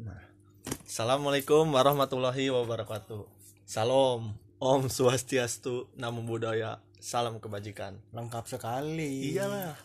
[0.00, 0.16] Nah.
[0.88, 3.28] Assalamualaikum warahmatullahi wabarakatuh.
[3.68, 8.00] Salam, Om Swastiastu, Namo Buddhaya, salam kebajikan.
[8.16, 9.76] lengkap sekali Iyalah.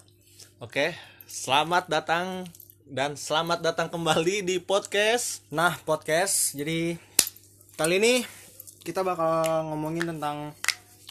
[0.64, 0.96] Oke,
[1.28, 2.48] selamat datang
[2.88, 5.44] dan selamat datang kembali di podcast.
[5.52, 6.96] nah podcast jadi
[7.76, 8.14] kali ini
[8.88, 10.56] kita bakal ngomongin tentang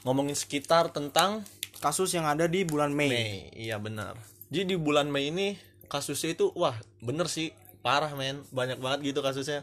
[0.04, 1.48] Ngomongin sekitar tentang
[1.80, 3.48] kasus yang ada di bulan Mei, Mei.
[3.56, 4.20] Iya benar.
[4.52, 5.56] Jadi di bulan Mei ini
[5.88, 9.62] kasusnya itu wah bener sih parah men banyak banget gitu kasusnya.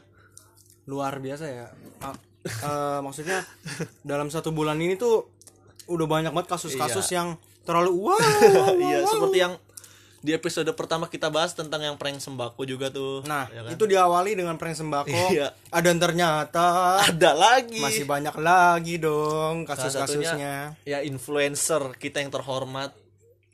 [0.84, 1.68] luar biasa ya
[2.00, 3.46] Ah, eh, maksudnya
[4.02, 5.30] dalam satu bulan ini tuh
[5.86, 8.18] udah banyak banget kasus-kasus yang terlalu wow
[8.82, 9.54] iya seperti yang
[10.22, 13.26] di episode pertama kita bahas tentang yang prank sembako juga tuh.
[13.26, 13.74] nah ya kan?
[13.74, 15.50] itu diawali dengan prank sembako Iya.
[15.70, 16.66] ada yang ternyata
[17.02, 17.82] ada lagi.
[17.82, 22.94] masih banyak lagi dong kasus-kasusnya ya influencer kita yang terhormat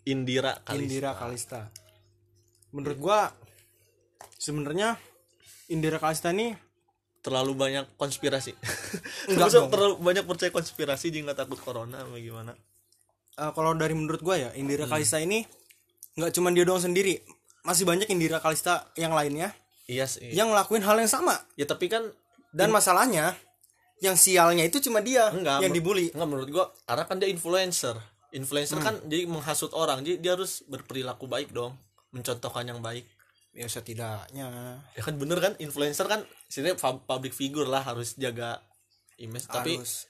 [0.03, 0.83] Indira Kalista.
[0.83, 1.61] Indira Kalista.
[2.71, 3.19] Menurut gua
[4.37, 4.95] sebenarnya
[5.67, 6.55] Indira Kalista ini
[7.19, 8.55] terlalu banyak konspirasi.
[9.29, 9.67] Enggak dong.
[9.67, 12.53] terlalu banyak percaya konspirasi jadi nggak takut corona apa gimana?
[13.35, 14.93] eh, kalau dari menurut gua ya Indira Hmm.
[14.93, 15.43] Kalista ini
[16.13, 17.21] nggak cuma dia doang sendiri,
[17.61, 19.53] masih banyak Indira Kalista yang lainnya
[19.85, 20.31] Iya sih.
[20.31, 21.35] yang ngelakuin hal yang sama.
[21.53, 22.09] Ya tapi kan
[22.49, 23.35] Dan masalahnya
[23.99, 26.09] yang sialnya itu cuma dia enggak yang dibully.
[26.09, 27.93] Enggak menurut gua karena kan dia influencer.
[28.29, 28.85] Influencer Hmm.
[28.87, 30.01] kan jadi menghasut orang.
[30.01, 31.75] Jadi dia harus berperilaku baik dong,
[32.09, 33.03] mencontohkan yang baik.
[33.57, 34.47] Ya setidaknya.
[34.93, 38.61] Ya kan bener kan influencer kan sini public figure lah harus jaga
[39.17, 39.49] image.
[39.49, 40.05] Tapi harus.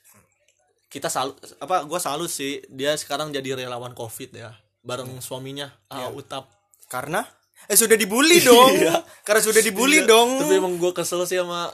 [0.91, 4.51] kita salut apa gua salut sih dia sekarang jadi relawan covid ya
[4.83, 6.51] bareng suaminya ah, Utap.
[6.91, 7.23] Karena?
[7.71, 8.75] Eh sudah dibully dong.
[8.75, 8.99] Iya.
[9.23, 10.43] Karena sudah dibully Iya, dong.
[10.43, 11.71] tapi emang gua kesel sih sama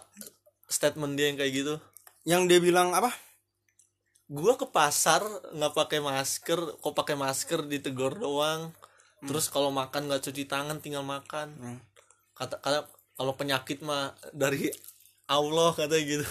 [0.69, 1.75] statement dia yang kayak gitu.
[2.23, 3.09] Yang dia bilang apa?
[4.33, 5.21] gua ke pasar
[5.53, 8.71] nggak pakai masker kok pakai masker ditegur doang
[9.23, 11.47] terus kalau makan nggak cuci tangan tinggal makan.
[11.53, 11.79] Hmm.
[12.33, 14.67] kata kata kalau penyakit mah dari
[15.25, 16.27] Allah katanya gitu.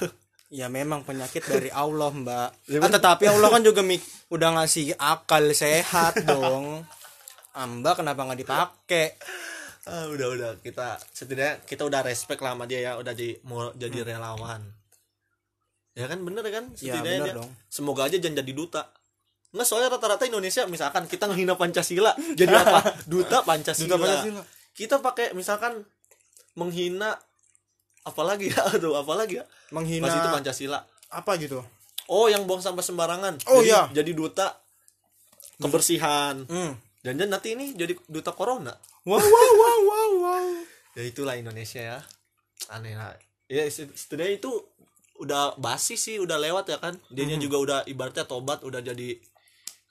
[0.48, 2.48] Ya memang penyakit dari Allah mbak.
[2.74, 6.84] Ah, Tetapi Allah kan juga mik udah ngasih akal sehat dong.
[7.52, 9.06] Ah, Mbak kenapa nggak dipakai?
[9.84, 10.50] Ah, udah udah.
[10.58, 12.92] Kita setidaknya kita udah respect lah sama dia ya.
[12.96, 14.60] Udah di mau jadi relawan.
[15.92, 16.64] Ya kan bener kan?
[16.66, 16.76] Hmm.
[16.78, 17.50] Ya, setidaknya bener dia- dong.
[17.68, 18.82] semoga aja jangan jadi duta
[19.52, 22.80] nggak soalnya rata-rata Indonesia misalkan kita ngehina Pancasila jadi apa?
[23.12, 24.42] Duta Pancasila, Duta Pancasila.
[24.72, 25.84] kita pakai misalkan
[26.56, 27.20] menghina
[28.08, 29.44] apalagi ya aduh apalagi ya?
[29.70, 30.80] Menghina pas itu Pancasila.
[31.12, 31.60] apa gitu?
[32.08, 33.36] Oh yang buang sampah sembarangan.
[33.52, 33.80] Oh, jadi, iya.
[33.92, 34.56] jadi duta
[35.60, 36.48] kebersihan.
[36.48, 36.74] Hmm.
[37.02, 38.72] dan nanti ini jadi duta corona.
[39.04, 40.46] Wow wow wow wow wow.
[40.96, 41.98] Ya itulah Indonesia ya.
[42.68, 43.16] Aneh lah.
[43.48, 44.50] Ya set- setidaknya itu
[45.20, 46.96] udah basi sih udah lewat ya kan.
[47.12, 49.18] Dianya juga udah ibaratnya tobat udah jadi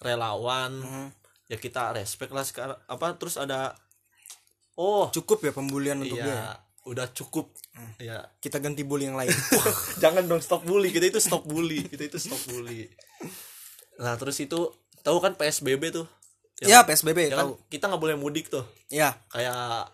[0.01, 0.73] relawan.
[0.81, 1.07] Mhm.
[1.51, 3.75] ya kita respect lah sekarang apa terus ada
[4.79, 5.11] oh.
[5.11, 6.31] Cukup ya pembulian untuk dia ya?
[6.31, 6.51] iya
[6.81, 7.53] udah cukup.
[8.01, 8.25] Ya.
[8.41, 9.29] Kita ganti bully yang lain.
[10.03, 12.89] Jangan dong stop bully kita itu stop bully kita itu stop bully.
[14.01, 14.57] Nah terus itu
[15.05, 16.07] tahu kan PSBB tuh?
[16.61, 18.65] Ya PSBB ya kan kita nggak boleh mudik tuh.
[18.89, 19.93] Ya kayak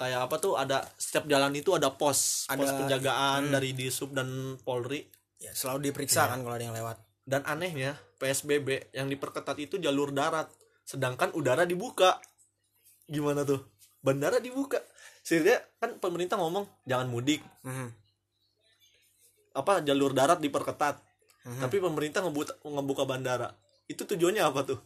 [0.00, 4.56] kayak apa tuh ada setiap jalan itu ada pos pos Ada- penjagaan dari disub dan
[4.64, 5.04] polri.
[5.42, 10.10] Ya, Selalu diperiksa kan kalau ada yang lewat dan anehnya psbb yang diperketat itu jalur
[10.10, 10.50] darat
[10.82, 12.18] sedangkan udara dibuka.
[13.06, 13.62] Gimana tuh?
[14.02, 14.82] Bandara dibuka.
[15.22, 17.42] Sebenarnya kan pemerintah ngomong jangan mudik.
[17.62, 18.02] Mhm.
[19.52, 20.96] apa jalur darat diperketat.
[21.44, 23.52] Tapi pemerintah ngebuka, ngebuka bandara.
[23.84, 24.80] Itu tujuannya apa tuh?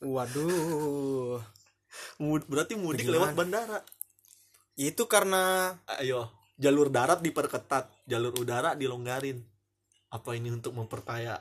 [0.00, 1.36] Waduh.
[2.16, 3.14] Mud- berarti mudik Gimana?
[3.20, 3.78] lewat bandara.
[4.80, 9.44] Itu karena ayo jalur darat diperketat jalur udara dilonggarin
[10.12, 11.40] apa ini untuk memperkaya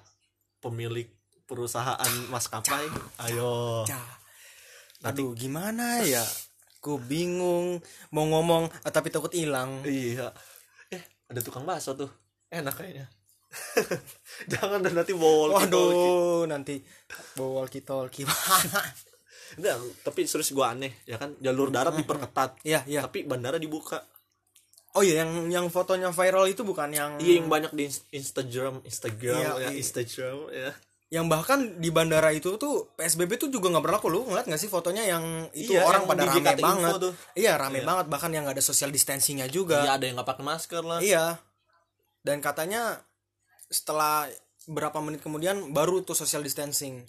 [0.63, 1.11] pemilik
[1.43, 2.87] perusahaan maskapai?
[3.27, 3.83] Ayo.
[3.83, 4.19] Cah.
[5.03, 6.23] Aduh gimana ya?
[6.79, 7.83] Ku bingung.
[8.15, 9.83] Mau ngomong ah, tapi takut hilang.
[9.83, 10.31] Iya.
[10.87, 12.09] Eh ada tukang bakso tuh.
[12.47, 13.11] Enak kayaknya.
[14.51, 15.75] Jangan dan nanti bawa walkie-talkie.
[15.75, 16.75] Waduh, nanti
[17.35, 18.23] bawa walkie talkie.
[19.59, 19.75] Enggak,
[20.07, 21.35] tapi serius gua aneh ya kan?
[21.43, 22.63] Jalur darat diperketat.
[22.63, 23.03] Iya, iya.
[23.03, 23.99] tapi bandara dibuka
[24.91, 28.83] Oh iya, yang yang fotonya viral itu bukan yang iya yang banyak di ins- Instagram
[28.83, 29.69] Instagram Iya, ya iya.
[29.73, 30.71] Instagram ya
[31.11, 34.67] yang bahkan di bandara itu tuh PSBB tuh juga nggak berlaku lu ngeliat nggak sih
[34.67, 36.91] fotonya yang itu Iya, orang yang pada rame banget.
[36.97, 37.13] tuh.
[37.35, 39.83] Iya, rame banget bahkan yang nggak ada social distancingnya juga.
[39.83, 41.35] iya ada yang nggak pakai masker lah Iya.
[42.21, 43.03] Dan katanya
[43.67, 44.27] setelah
[44.65, 47.03] berapa menit kemudian baru tuh social distancing.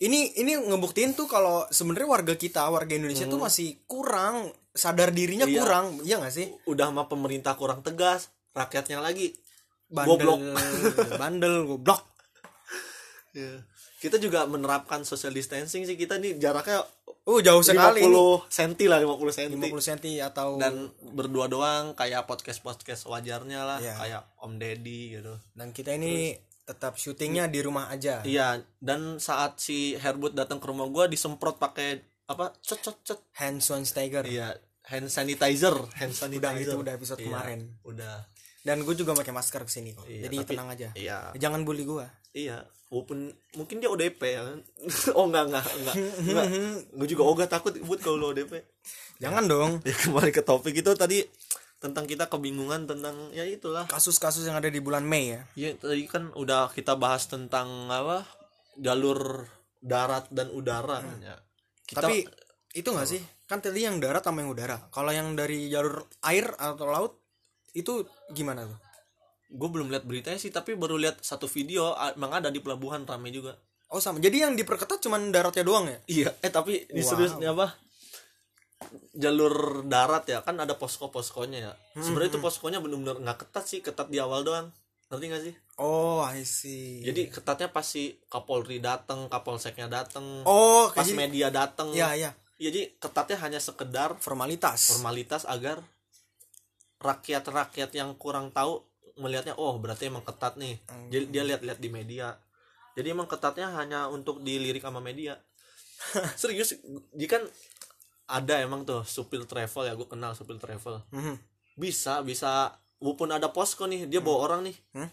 [0.00, 5.44] Ini ini ngebuktiin tuh kalau sebenarnya warga kita, warga Indonesia tuh masih kurang sadar dirinya.
[5.44, 5.60] Iya.
[5.60, 6.46] kurang, iya gak sih?
[6.64, 9.34] udah sama pemerintah kurang tegas rakyatnya lagi
[9.86, 10.40] Bandel, Goblok.
[11.20, 12.02] bandel, goblok.
[13.30, 13.62] Ya.
[13.98, 16.82] kita juga menerapkan social distancing sih kita nih jaraknya
[17.22, 18.48] Oh, jauh sekali 50 ini.
[18.48, 23.78] senti lah 50 senti 50 cm atau dan berdua doang kayak podcast podcast wajarnya lah
[23.78, 23.94] Iya.
[23.94, 26.32] kayak Om Deddy gitu dan kita ini
[26.64, 28.24] tetap syutingnya di rumah aja.
[28.24, 33.20] iya dan saat si Herbut datang ke rumah gua disemprot pakai apa cet cet cet
[33.34, 34.22] Hand Schweinsteiger.
[34.24, 34.54] iya
[34.86, 37.60] hand sanitizer hand Udah sanitizer itu udah episode Iya, kemarin.
[37.82, 38.16] udah
[38.60, 40.04] Dan gue juga pakai masker ke sini kok.
[40.04, 40.88] Iya, Jadi tapi- tenang aja.
[40.94, 42.06] iya Jangan bully gua.
[42.30, 44.58] iya walaupun mungkin dia ODP ya kan
[45.16, 46.46] oh enggak enggak enggak enggak
[46.98, 48.62] gue juga ogah takut buat kalau lo ODP
[49.18, 49.72] Jangan dong.
[49.88, 51.22] ya kembali ke topik itu tadi
[51.78, 55.42] tentang kita kebingungan tentang ya itulah Kasus-kasus yang ada di bulan Mei ya.
[55.56, 58.26] ya tadi kan udah kita bahas tentang apa
[58.76, 59.46] jalur
[59.78, 61.34] darat dan udara ya.
[61.90, 62.22] Kita Tapi
[62.78, 63.18] itu nggak sih?
[63.50, 64.78] Kan tadi yang darat sama yang udara.
[64.94, 67.12] Kalau yang dari jalur air atau laut
[67.74, 68.78] itu gimana tuh?
[69.50, 73.34] gue belum lihat beritanya sih tapi baru lihat satu video emang ada di pelabuhan rame
[73.34, 73.58] juga
[73.90, 74.22] Oh sama.
[74.22, 75.98] Jadi yang diperketat cuman daratnya doang ya?
[76.06, 77.10] iya eh tapi di Wow.
[77.10, 77.74] seriusnya apa
[79.12, 83.80] jalur darat ya kan ada posko poskonya ya sebenarnya itu poskonya benar-benar nggak ketat sih
[83.82, 84.70] ketat di awal doang
[85.10, 87.00] ngerti gak sih Oh, I see.
[87.00, 92.36] jadi ketatnya pasti kapolri datang kapolseknya datang oh, pas jadi- media datang Ya, ya.
[92.56, 94.88] jadi ketatnya hanya sekedar Formalitas.
[94.88, 95.80] formalitas agar
[96.98, 98.84] rakyat-rakyat yang kurang tahu
[99.16, 100.76] melihatnya oh berarti emang ketat nih
[101.08, 102.36] jadi dia lihat-lihat di media
[102.92, 105.40] jadi emang ketatnya hanya untuk dilirik sama media
[106.40, 106.76] serius
[107.10, 107.40] jika
[108.26, 111.34] ada emang tuh supil travel ya gue kenal supil travel Mhm.
[111.74, 115.10] bisa bisa walaupun ada posko nih dia bawa orang nih Hmm?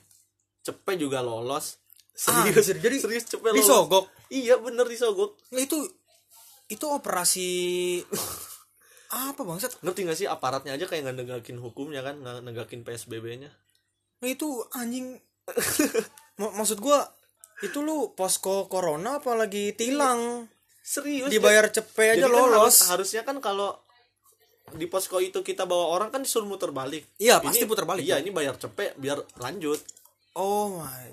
[0.62, 1.80] cepet juga lolos
[2.20, 4.06] Ah, serius anjir, jadi serius cepet lolos Disogok.
[4.28, 5.78] iya bener disogok Nah, itu
[6.68, 7.50] itu operasi
[9.10, 9.80] apa bangsat?
[9.80, 13.48] ngerti gak sih aparatnya aja kayak nggak negakin hukumnya kan nggak negakin psbb-nya
[14.18, 15.14] Nah, itu anjing.
[16.38, 17.06] Mak- maksud gua
[17.60, 20.46] itu lu posko corona apalagi tilang
[20.80, 22.76] serius dibayar cepet Jadi aja kan lolos.
[22.76, 23.78] harus- harusnya kan kalau
[24.70, 28.04] di posko itu kita bawa orang kan disuruh muter balik Iya, Ini- pasti putar balik.
[28.04, 29.80] iya ini bayar cepet biar lanjut
[30.34, 31.10] Oh my.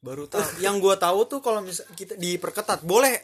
[0.00, 0.42] Baru tahu.
[0.58, 3.14] Yang gua tahu tuh kalau misal kita diperketat boleh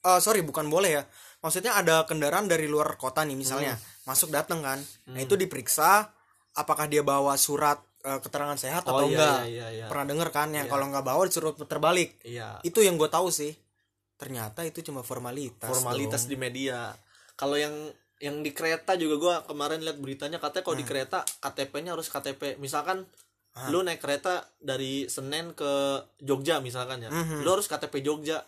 [0.00, 1.02] eh, sorry bukan boleh ya.
[1.40, 3.74] Maksudnya ada kendaraan dari luar kota nih misalnya
[4.04, 4.78] masuk datang kan.
[5.08, 6.14] Nah, itu diperiksa
[6.52, 9.38] apakah dia bawa surat eh, keterangan sehat Oh, atau iya, enggak.
[9.40, 9.86] iya, iya, iya.
[9.88, 12.14] Pernah denger kan yang kalau nggak bawa disuruh putar balik.
[12.22, 13.50] iya Itu yang gue tahu sih.
[14.14, 15.66] Ternyata itu cuma formalitas.
[15.66, 16.94] formalitas di media
[17.34, 17.74] kalau yang
[18.22, 22.56] yang di kereta juga gua kemarin lihat beritanya katanya kalau di kereta KTP-nya harus KTP
[22.62, 23.06] misalkan
[23.70, 28.42] lu naik kereta dari Senen ke Jogja misalkan ya lu harus KTP Jogja.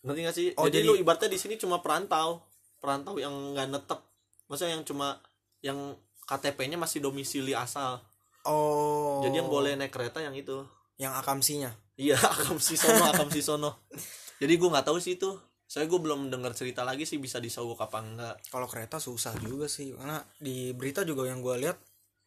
[0.00, 0.48] Ngerti gak sih?
[0.56, 2.40] Oh, jadi, jadi- lu ibaratnya di sini cuma perantau
[2.80, 4.00] perantau yang nggak netep.
[4.48, 5.20] Maksudnya yang cuma
[5.60, 5.78] yang
[6.24, 8.00] KTP-nya masih domisili asal.
[8.40, 9.20] Oh.
[9.20, 10.64] jadi yang boleh naik kereta yang itu.
[10.96, 11.70] Yang akamsinya.
[12.00, 13.84] iya akam si sono akam si sono.
[14.40, 15.36] Jadi gua nggak tahu sih itu
[15.70, 19.70] saya gue belum dengar cerita lagi sih bisa disogok apa enggak Kalau kereta susah juga
[19.70, 21.78] sih karena di berita juga yang gue lihat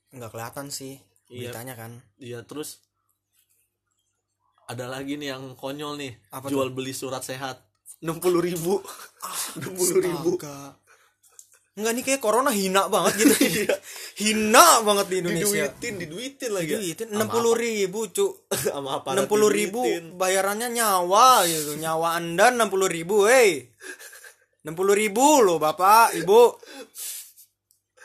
[0.09, 0.95] nggak kelihatan sih
[1.27, 1.49] Iya.
[1.49, 1.91] beritanya kan.
[2.15, 2.79] Iya terus
[4.63, 7.59] ada lagi nih yang konyol nih Apa jual beli surat sehat
[7.99, 8.79] enam puluh ribu
[9.59, 10.29] enam puluh ribu.
[11.73, 13.33] Enggak nih kayak corona hina banget gitu.
[14.13, 15.65] Hina banget di Indonesia.
[15.73, 18.45] diduitin diduitin lagi Diduitin enam puluh ribu cu.
[18.53, 19.81] sama apa Enam puluh ribu
[20.21, 21.77] bayarannya nyawa gitu.
[21.81, 23.73] Nyawa anda enam puluh ribu, hey.
[24.61, 26.53] Enam puluh ribu loh bapak, ibu.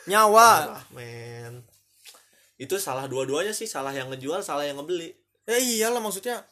[0.09, 0.81] Nyawa.
[0.81, 1.61] ah men
[2.59, 5.15] itu salah dua-duanya sih salah yang ngejual salah yang ngebeli
[5.49, 6.45] Ya iyalah maksudnya.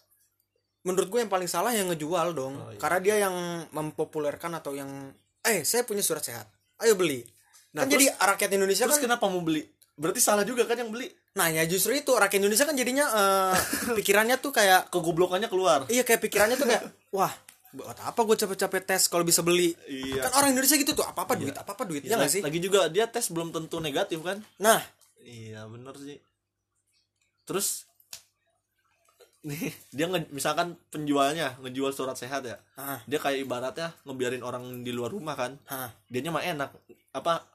[0.82, 2.58] Menurut gue yang paling salah yang ngejual dong.
[2.58, 2.82] Oh, iya.
[2.82, 3.36] Karena dia yang
[3.70, 5.14] mempopulerkan atau yang
[5.46, 6.50] eh saya punya surat sehat.
[6.82, 7.22] Ayo beli.
[7.76, 9.64] Nah, kan terus- jadi rakyat Indonesia terus kan kenapa mau beli?
[9.98, 11.10] Berarti salah juga kan yang beli.
[11.36, 13.56] Nah ya justru itu rakyat Indonesia kan jadinya eh,
[13.98, 15.90] pikirannya tuh kayak kegoblokannya keluar.
[15.90, 16.84] Iya kayak pikirannya tuh kayak
[17.18, 17.34] wah
[17.76, 19.76] buat apa gue capek-capek tes kalau bisa beli?
[19.86, 20.24] Iya.
[20.30, 22.42] kan orang Indonesia gitu tuh apa apa duit apa apa duit ya nggak sih?
[22.42, 24.40] lagi juga dia tes belum tentu negatif kan?
[24.58, 24.80] Nah.
[25.28, 26.16] Iya bener sih.
[27.44, 27.84] Terus
[29.48, 34.84] nih dia nge, misalkan penjualnya ngejual surat sehat ya, ah, dia kayak ibaratnya ngebiarin orang
[34.84, 35.88] di luar rumah kan, ah.
[36.12, 36.70] dianya mah enak.
[37.16, 37.48] Apa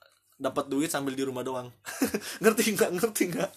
[0.42, 1.70] dapat duit sambil di rumah doang.
[2.42, 2.90] ngerti nggak?
[2.92, 3.50] Ngerti nggak?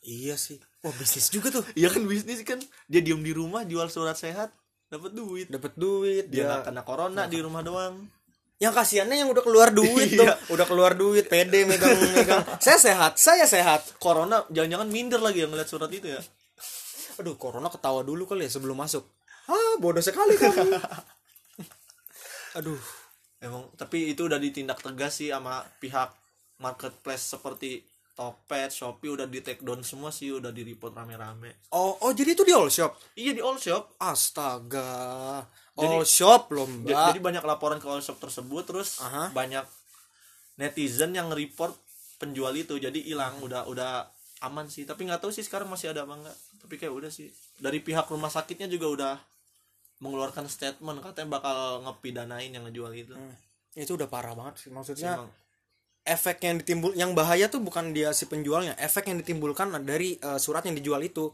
[0.00, 3.84] iya sih wah bisnis juga tuh Iya kan bisnis kan dia diem di rumah jual
[3.88, 4.48] surat sehat
[4.88, 5.50] dapat duit.
[5.50, 8.08] dapat duit Dia dia nggak kena corona di rumah doang.
[8.56, 10.18] yang kasihannya yang udah keluar duit Iya.
[10.18, 15.44] tuh udah keluar duit pede megang megang saya sehat saya sehat Corona jangan-jangan minder lagi
[15.44, 16.22] yang ngeliat surat itu ya.
[17.18, 19.04] aduh corona ketawa dulu kali ya sebelum masuk
[19.46, 20.72] ah bodoh sekali kamu
[22.58, 22.80] aduh
[23.38, 26.10] Emang tapi itu udah ditindak tegas sih sama pihak
[26.58, 31.70] marketplace seperti Topet, Shopee udah di take down semua sih, udah di report rame-rame.
[31.70, 33.94] oh oh jadi itu di all shop Iya di all shop.
[33.96, 39.30] astaga Jadi- all shop loh mbak Jadi banyak laporan ke all shop tersebut, terus Aha.
[39.30, 39.62] banyak
[40.56, 41.78] netizen yang report
[42.18, 44.10] penjual itu, jadi hilang, udah udah
[44.40, 44.82] aman sih.
[44.82, 46.34] Tapi nggak tahu sih sekarang masih ada apa enggak.
[46.58, 47.30] Tapi kayak udah sih.
[47.56, 49.14] Dari pihak rumah sakitnya juga udah
[49.98, 53.14] mengeluarkan statement katanya bakal ngepidanain yang ngejual itu.
[53.14, 53.34] Hmm.
[53.70, 55.30] itu udah parah banget sih maksudnya Emang.
[56.08, 58.72] Efek yang ditimbul yang bahaya tuh bukan dia si penjualnya.
[58.80, 61.28] Efek yang ditimbulkan dari eh, surat yang dijual itu.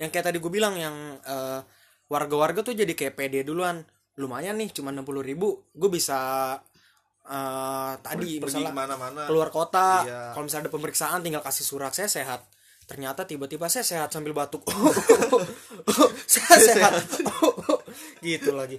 [0.00, 1.60] Yang kayak tadi gue bilang yang eh,
[2.08, 3.84] warga-warga tuh jadi kayak pede duluan.
[4.16, 5.68] Lumayan nih cuma 60.000 ribu.
[5.76, 6.18] Gue bisa
[7.28, 9.22] eh, tadi pergi misalnya ke mana-mana.
[9.28, 10.02] keluar kota.
[10.08, 10.22] Iya.
[10.32, 12.40] kalau misalnya ada pemeriksaan tinggal kasih surat saya sehat.
[12.84, 14.60] Ternyata tiba-tiba saya sehat sambil batuk.
[16.28, 16.92] Saya sehat.
[18.24, 18.76] Gitu lagi.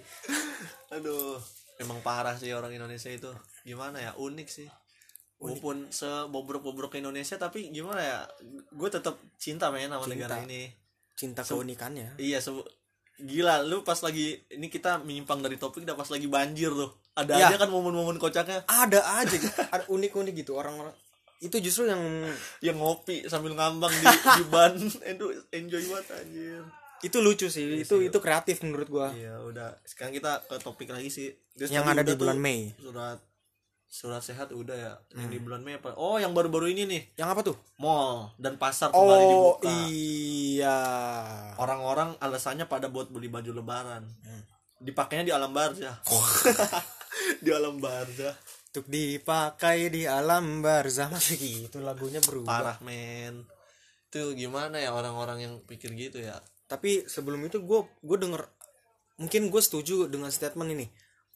[0.94, 1.42] Aduh,
[1.82, 3.34] emang parah sih orang Indonesia itu.
[3.66, 4.12] Gimana ya?
[4.22, 4.70] Unik sih.
[5.38, 8.20] Walaupun sebobrok-bobrok Indonesia tapi gimana ya?
[8.70, 10.14] Gue tetap cinta men sama Cinta.
[10.16, 10.72] negara ini.
[11.14, 12.52] cinta keunikannya Iya, se
[13.16, 16.92] gila lu pas lagi ini kita menyimpang dari topik udah pas lagi banjir tuh.
[17.14, 17.48] Ada Ya.
[17.48, 20.92] aja kan momen-momen kocaknya ada aja gitu ada unik-unik gitu orang-orang
[21.38, 22.04] itu justru yang
[22.68, 24.76] yang ngopi sambil ngambang di di ban.
[25.08, 26.64] Aduh, enjoy banget anjir.
[26.98, 29.80] itu lucu sih itu itu kreatif menurut gua Iya, udah.
[29.84, 31.32] Sekarang kita ke topik lagi sih.
[31.54, 33.20] Terus yang ada di bulan Mei Surat
[33.96, 34.94] surat sehat udah ya.
[35.16, 35.96] Yang di bulan Mei apa?
[35.96, 37.02] Oh, yang baru-baru ini nih.
[37.16, 39.72] yang apa tuh mall dan pasar kembali oh dibuka.
[39.72, 40.80] iya
[41.56, 44.04] Orang-orang alasannya pada buat beli baju lebaran.
[44.84, 46.04] Dipakainya di alam barja.
[47.44, 48.36] di alam barja.
[48.76, 53.48] untuk dipakai di alam barzah masih gitu lagunya berubah Parah men.
[54.12, 56.44] Itu gimana ya orang-orang yang pikir gitu ya?
[56.66, 58.42] tapi sebelum itu gue gue denger
[59.22, 60.86] mungkin gue setuju dengan statement ini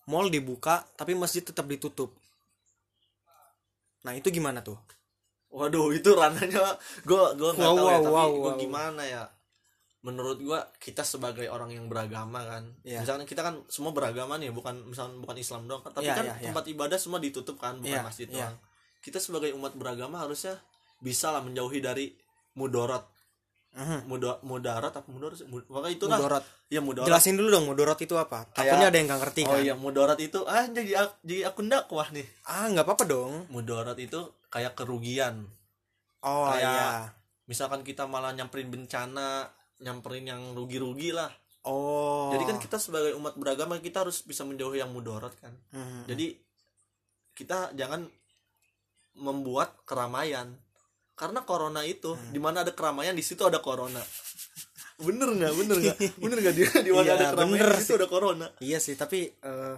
[0.10, 2.18] mall dibuka tapi masjid tetap ditutup
[4.02, 4.80] nah itu gimana tuh
[5.50, 6.78] Waduh, itu ranahnya
[7.10, 8.58] gua gua nggak Wow, tahu ya, wow, tapi wow, wow.
[8.62, 9.24] gimana ya?
[10.06, 12.70] Menurut gua kita sebagai orang yang beragama kan.
[12.86, 13.02] Iya.
[13.02, 15.92] Misalnya kita kan semua beragama nih, bukan misalnya bukan Islam doang, kan.
[15.92, 16.46] tapi Iya, kan iya, iya.
[16.54, 18.56] tempat ibadah semua ditutup kan, bukan Iya, masjid doang.
[19.02, 20.54] Kita sebagai umat beragama harusnya
[21.02, 22.14] bisa lah menjauhi dari
[22.54, 23.10] mudorot.
[24.04, 25.40] Muda, mudarat apa mudarat?
[25.40, 26.18] Pokoknya itu lah.
[26.18, 26.44] Mudorot.
[26.68, 27.08] Iya, mudarat.
[27.08, 30.20] jelasin dulu dong mudorot itu apa takutnya ada yang nggak ngerti Oh kan iya, mudarat
[30.20, 32.28] itu ah jadi jadi akun dakwah nih.
[32.44, 35.50] ah nggak apa-apa dong Mudarat itu kayak kerugian.
[36.20, 36.90] oh Kayak- iya
[37.46, 39.50] Misalkan kita malah nyamperin bencana,
[39.80, 41.34] nyamperin yang rugi-rugi lah.
[41.64, 45.58] oh Jadi kan kita sebagai umat beragama kita harus bisa menjauhi yang mudarat kan.
[45.72, 46.06] Mhm.
[46.06, 46.38] Jadi
[47.34, 48.06] kita jangan
[49.16, 50.54] membuat keramaian.
[51.20, 52.32] Karena corona itu Hmm.
[52.32, 54.00] di mana ada keramaian di situ ada corona.
[54.98, 55.52] Bener nggak?
[55.54, 55.98] Bener nggak?
[56.24, 58.48] Bener nggak di di mana Iya, ada keramaian di situ ada corona.
[58.60, 59.76] iya sih tapi eh,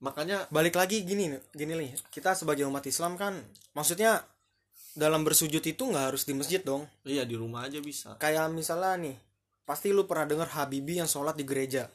[0.00, 3.40] Makanya balik lagi gini gini nih kita sebagai umat Islam kan
[3.72, 4.20] maksudnya
[4.92, 8.12] dalam bersujud itu nggak harus di masjid dong iya di rumah aja bisa.
[8.16, 9.16] kayak misalnya nih
[9.64, 11.88] pasti lu pernah dengar Habibi yang sholat di gereja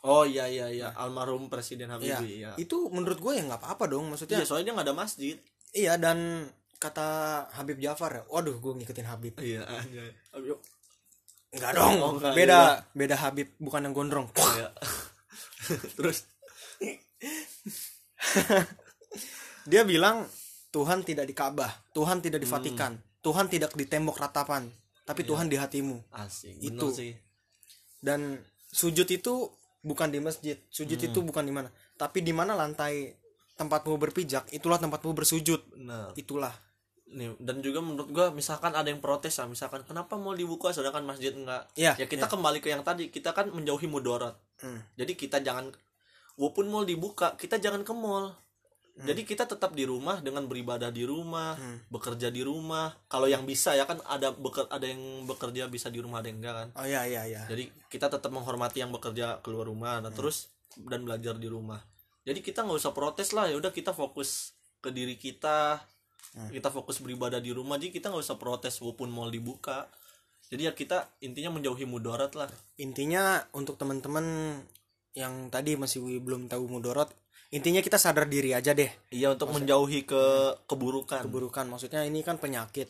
[0.00, 2.52] Oh iya iya iya almarhum Presiden Iya, Habibie ya.
[2.56, 5.36] itu menurut gue ya nggak apa-apa dong maksudnya Iya soalnya dia nggak ada masjid.
[5.72, 6.48] iya dan
[6.80, 7.06] kata
[7.52, 10.00] Habib Jafar ya waduh gue ngikutin Habib Iya aja.
[10.32, 10.56] Ayo.
[11.50, 12.74] nggak dong Oh, nggak, beda iya.
[12.92, 14.72] beda Habib bukan yang gondrong Iya.
[15.96, 16.24] Terus
[19.64, 20.24] dia bilang
[20.70, 22.56] Tuhan tidak di Ka'bah Tuhan tidak di Hmm.
[22.56, 24.64] Vatikan Tuhan tidak di tembok ratapan
[25.02, 26.88] tapi Tuhan di hatimu asik Itu.
[26.90, 27.12] sih.
[28.00, 31.08] dan sujud itu bukan di masjid sujud Hmm.
[31.10, 33.12] itu bukan di mana tapi di mana lantai
[33.54, 36.14] tempatmu berpijak itulah tempatmu bersujud Bener.
[36.14, 36.54] itulah
[37.10, 41.02] nih dan juga menurut gua misalkan ada yang protes ya misalkan kenapa mau dibuka sedangkan
[41.02, 41.66] masjid enggak?
[41.74, 44.76] Iya, ya kita kembali ke yang tadi kita kan menjauhi mudarat Hmm.
[44.92, 45.72] jadi kita jangan
[46.36, 48.36] walaupun mall dibuka kita jangan ke mall.
[48.90, 49.06] Hmm.
[49.06, 51.56] jadi kita tetap di rumah dengan beribadah di rumah
[51.88, 52.92] bekerja di rumah.
[53.06, 56.38] Kalau yang bisa ya kan ada beker, ada yang bekerja bisa di rumah ada yang
[56.38, 56.68] enggak kan?
[56.76, 57.42] Oh iya iya iya.
[57.48, 60.04] Jadi kita tetap menghormati yang bekerja keluar rumah Hmm.
[60.06, 61.80] dan terus dan belajar di rumah.
[62.22, 65.80] Jadi kita nggak usah protes lah ya udah kita fokus ke diri kita
[66.30, 66.46] Hmm.
[66.54, 69.90] kita fokus beribadah di rumah jadi kita nggak usah protes walaupun mall dibuka.
[70.50, 72.50] Jadi ya kita intinya menjauhi mudarat lah.
[72.78, 74.58] Intinya untuk teman-teman
[75.14, 77.10] yang tadi masih belum tahu mudorot
[77.50, 78.86] intinya kita sadar diri aja deh.
[79.10, 80.22] Iya untuk menjauhi ke
[80.70, 81.26] keburukan.
[81.26, 81.66] Keburukan.
[81.66, 82.86] Maksudnya ini kan penyakit.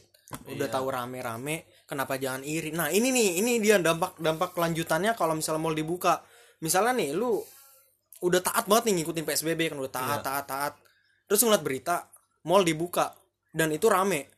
[0.46, 0.74] Udah Iya.
[0.76, 2.70] tahu rame-rame kenapa jangan iri?
[2.70, 6.22] Nah ini nih ini dia dampak dampak kelanjutannya kalau misalnya mall dibuka.
[6.60, 7.40] Misalnya nih lu
[8.20, 10.26] udah taat banget nih ngikutin psbb kan udah taat Iya.
[10.28, 10.72] taat taat.
[11.24, 11.96] Terus ngeliat berita
[12.44, 13.16] mall dibuka
[13.50, 14.30] dan itu rame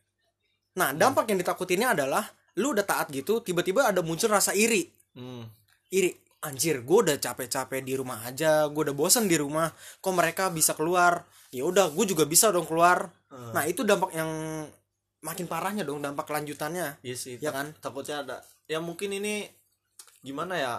[0.73, 2.25] nah dampak yang ditakutinnya adalah
[2.57, 5.45] lu udah taat gitu tiba-tiba ada muncul rasa iri Hmm.
[5.93, 6.09] iri
[6.41, 9.69] anjir gue udah capek-capek di rumah aja gue udah bosan di rumah
[10.01, 11.21] kok mereka bisa keluar
[11.53, 13.53] ya udah gue juga bisa dong keluar Hmm.
[13.53, 14.29] nah itu dampak yang
[15.21, 17.37] makin parahnya dong dampak kelanjutannya Iya sih.
[17.39, 17.71] Ya kan?
[17.79, 18.37] Takutnya ada.
[18.67, 19.47] Ya mungkin ini
[20.19, 20.73] gimana ya?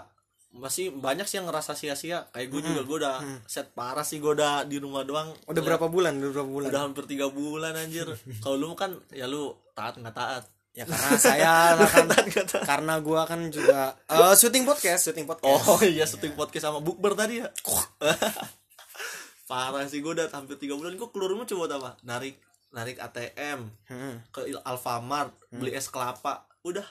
[0.55, 2.25] Masih banyak sih yang ngerasa sia-sia.
[2.31, 5.29] Kayak gue juga gue udah set parah sih gue udah di rumah doang.
[5.45, 8.07] udah berapa bulan udah berapa bulan Udah hampir tiga bulan anjir.
[8.43, 10.45] Kalau lu kan ya lu taat nggak taat.
[10.75, 12.03] ya karena saya kan
[12.67, 17.15] karena gua kan juga eh, syuting podcast syuting podcast Oh iya syuting podcast sama bukber
[17.15, 17.47] tadi ya.
[19.45, 21.91] Parah sih gue udah hampir tiga bulan gue keluar rumah coba apa?
[22.03, 22.39] Narik
[22.71, 24.19] narik ATM Hmm.
[24.29, 26.83] ke Alfamart beli es kelapa udah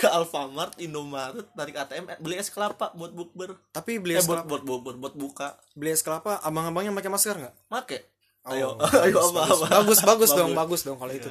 [0.00, 3.60] ke Alfamart Indomaret narik ATM eh, beli es kelapa buat bukber.
[3.68, 4.64] Tapi beli eh es buat kelapa.
[4.64, 5.48] buat buat buat buka.
[5.76, 7.54] Beli es kelapa abang-abangnya pakai masker nggak?
[7.68, 7.98] Make.
[8.40, 10.80] Oh, ayo bagus, ayo apa bagus, apa bagus bagus dong bagus.
[10.88, 11.28] dong kalau itu.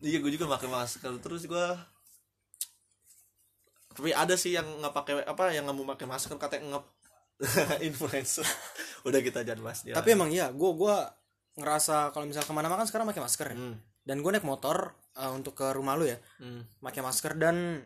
[0.00, 0.24] Iya.
[0.24, 1.12] Gue juga pakai masker.
[1.20, 1.66] Terus gue
[3.98, 6.84] tapi ada sih yang nggak pakai apa yang nggak mau pakai masker katanya ngep
[7.90, 8.46] influencer.
[9.02, 9.92] Udah kita jangan bahas dia.
[9.92, 10.96] Tapi emang iya gua gua
[11.58, 13.58] ngerasa kalau misal ke mana-mana kan sekarang pakai masker ya.
[13.58, 13.76] Hmm,
[14.08, 16.16] dan gue naik motor eh, untuk ke rumah lu ya.
[16.40, 16.64] Hmm.
[16.80, 17.84] pakai masker dan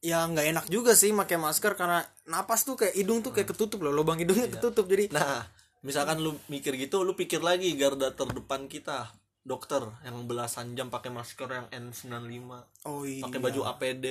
[0.00, 3.82] ya nggak enak juga sih pakai masker karena napas tuh kayak hidung tuh kayak ketutup
[3.82, 4.86] loh lubang hidungnya ketutup.
[4.86, 5.42] Jadi nah
[5.82, 11.08] misalkan lu mikir gitu lu pikir lagi garda terdepan kita dokter yang belasan jam pakai
[11.08, 12.52] masker yang N95
[12.84, 13.24] oh iya.
[13.24, 14.04] pakai baju APD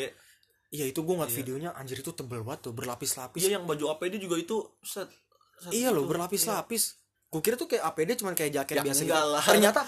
[0.69, 3.41] iya itu gue ngeliat videonya anjir itu tebel banget tuh berlapis-lapis.
[3.41, 5.09] Iya yang baju APD juga itu set,
[5.57, 6.13] set iya loh gitu.
[6.13, 6.97] berlapis-lapis.
[7.29, 9.33] Gue kira tuh kayak APD cuman kayak jaket Ya, biasa enggak gitu.
[9.33, 9.43] lah.
[9.45, 9.81] ternyata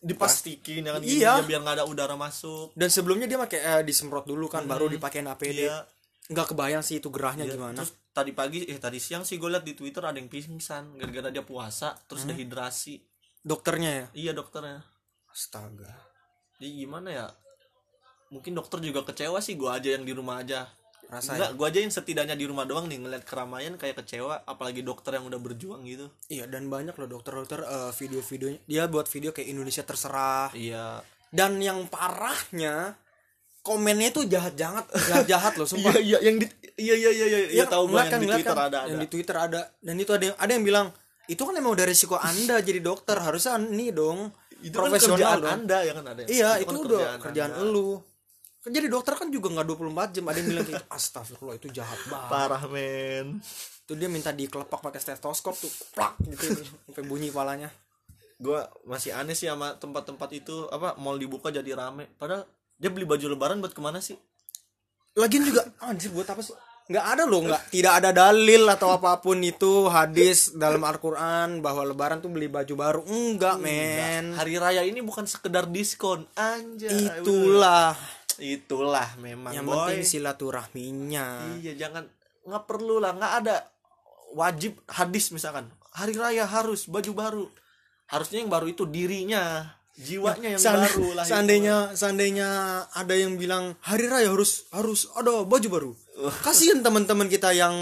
[0.00, 1.32] dipastikin ya kan gini, Iya.
[1.34, 4.86] ya, biar nggak ada udara masuk dan sebelumnya dia pakai eh, disemprot dulu kan baru
[4.86, 5.82] dipakein APD iya
[6.28, 9.48] nggak kebayang sih itu gerahnya Iya, gimana Terus tadi pagi eh tadi siang sih gue
[9.48, 12.30] liat di Twitter ada yang pingsan gara-gara dia puasa terus Hmm.
[12.30, 13.00] dehidrasi.
[13.40, 14.84] dokternya ya Iya dokternya.
[15.28, 15.88] astaga
[16.56, 17.26] Jadi gimana ya?
[18.28, 20.68] Mungkin dokter juga kecewa sih gue aja yang di rumah aja.
[21.08, 24.84] Rasa Enggak, gue aja yang setidaknya di rumah doang nih ngeliat keramaian kayak kecewa apalagi
[24.84, 26.12] dokter yang udah berjuang gitu.
[26.28, 31.00] iya dan banyak loh dokter-dokter eh, video-videonya dia buat video kayak Indonesia terserah Iya.
[31.32, 32.92] dan yang parahnya
[33.64, 36.46] komennya tuh jahat jahat jahat jahat loh sumpah Iya, iya yang di
[36.76, 38.66] iya iya iya iya ya, tahu gue ngeliat yang kan, di Twitter kan.
[38.68, 38.88] ada ada.
[38.88, 40.86] yang di Twitter ada dan itu ada yang ada yang bilang
[41.28, 45.38] itu kan emang udah resiko anda jadi dokter harusnya nih dong itu kan profesional kerjaan
[45.38, 46.20] dong Anda ya kan ada.
[46.26, 47.62] iya itu, kan udah kerjaan, Anda.
[47.62, 47.90] elu
[48.68, 50.24] kan jadi dokter kan juga nggak 24 jam.
[50.28, 50.92] Ada yang bilang kayak gitu.
[50.92, 52.28] astagfirullah itu jahat banget.
[52.28, 53.40] Parah men.
[53.88, 56.60] itu dia minta dikelepak pakai stetoskop tuh plak gitu.
[56.84, 57.72] Sampai bunyi palanya
[58.38, 60.68] gue masih aneh sih sama tempat-tempat itu.
[60.68, 62.06] Apa mall dibuka jadi rame.
[62.20, 62.44] Padahal
[62.76, 64.20] dia beli baju lebaran buat ke mana sih?
[65.18, 66.54] Lagian juga anjir buat apa sih?
[66.88, 71.84] Nggak ada loh nggak tidak ada dalil atau apa pun itu hadis dalam Al-Quran bahwa
[71.84, 73.00] lebaran tuh beli baju baru.
[73.04, 74.32] Enggak men.
[74.32, 76.24] Hari raya ini bukan sekedar diskon.
[76.32, 77.24] Anjay.
[77.24, 77.92] Itulah.
[77.92, 78.17] bener.
[78.38, 79.74] Itulah memang yang boy.
[79.90, 81.58] penting silaturahminya.
[81.58, 82.06] Iya jangan
[82.46, 83.56] nggak perlu lah nggak ada
[84.32, 85.68] wajib hadis misalkan.
[85.92, 87.44] Hari raya harus baju baru.
[88.08, 92.48] Harusnya yang baru itu dirinya jiwanya yang Seandai- baru lah seandainya seandainya
[92.94, 95.90] ada yang bilang hari raya harus harus ada baju baru.
[96.46, 97.74] Kasihan teman-teman kita yang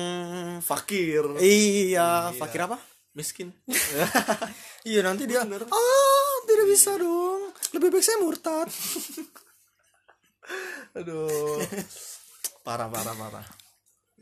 [0.64, 1.24] fakir.
[1.38, 2.80] Iya fakir apa?
[3.12, 3.52] Miskin.
[4.86, 7.50] Iya nanti dia ah tidak bisa dong.
[7.74, 8.70] Lebih baik saya murtad
[10.94, 11.60] aduh
[12.62, 13.46] parah parah parah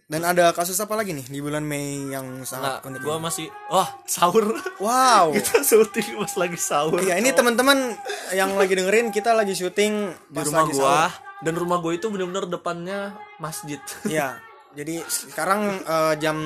[0.04, 3.48] dan ada kasus apa lagi nih di bulan Mei yang sangat Nah, unik gua masih
[3.66, 7.96] wah sahur wow kita syuting pas lagi sahur Iya ini teman-teman
[8.30, 11.40] yang lagi dengerin kita lagi syuting di rumah lagi gua sahur.
[11.40, 12.98] dan rumah gua itu bener-bener depannya
[13.38, 14.36] masjid Iya.
[14.74, 16.36] Jadi sekarang eh, jam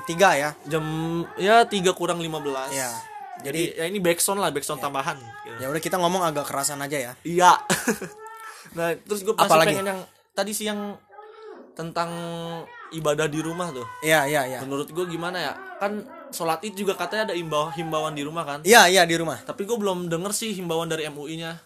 [0.00, 0.50] 3 ya.
[0.64, 0.84] jam
[1.36, 2.90] ya tiga kurang 15 Iya.
[3.44, 5.60] jadi ya ini backsound lah backsound tambahan gitu.
[5.60, 7.12] Ya udah kita ngomong agak kerasan aja ya.
[7.22, 7.60] iya
[8.74, 9.68] nah terus gue masih Apalagi?
[9.72, 10.98] pengen yang tadi sih yang
[11.72, 12.10] tentang
[12.90, 14.58] ibadah di rumah tuh Iya, iya, iya.
[14.60, 15.98] menurut gue gimana ya kan
[16.30, 19.38] sholat id juga katanya ada himbau himbauan di rumah kan Iya, iya di rumah.
[19.40, 21.58] tapi gue belum denger sih himbauan dari MUI nya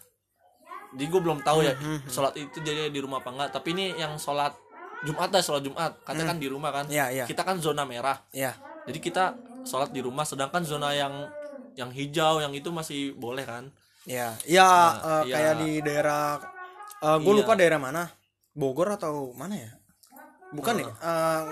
[0.91, 3.93] jadi gue belum tahu ya Hmm, sholat itu jadi di rumah apa enggak tapi ini
[3.95, 4.57] yang sholat
[4.99, 7.25] Jumat dah sholat Jumat katanya kan di rumah kan Iya, iya.
[7.25, 8.57] kita kan zona merah Iya.
[8.89, 9.25] jadi kita
[9.63, 11.29] sholat di rumah sedangkan zona yang
[11.77, 13.69] yang hijau yang itu masih boleh kan
[14.05, 14.33] Iya.
[14.43, 15.35] Iya, eh, iya.
[15.37, 16.41] kayak di daerah
[17.01, 17.39] gue Iya.
[17.39, 18.03] lupa daerah mana.
[18.51, 19.71] Bogor atau mana ya?
[20.49, 20.89] Bukan ya?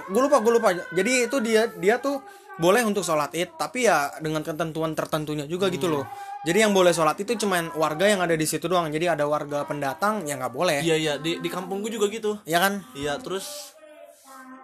[0.04, 0.68] gue lupa, gue lupa.
[0.72, 2.18] Jadi itu dia dia tuh
[2.56, 6.00] boleh untuk sholat id, tapi ya dengan ketentuan tertentunya juga gitu Hmm.
[6.00, 6.04] loh.
[6.42, 8.88] Jadi yang boleh sholat itu cuman warga yang ada di situ doang.
[8.88, 10.80] Jadi ada warga pendatang yang nggak boleh.
[10.80, 12.80] iya iya di di kampung gue juga gitu Ya kan?
[12.92, 13.76] iya terus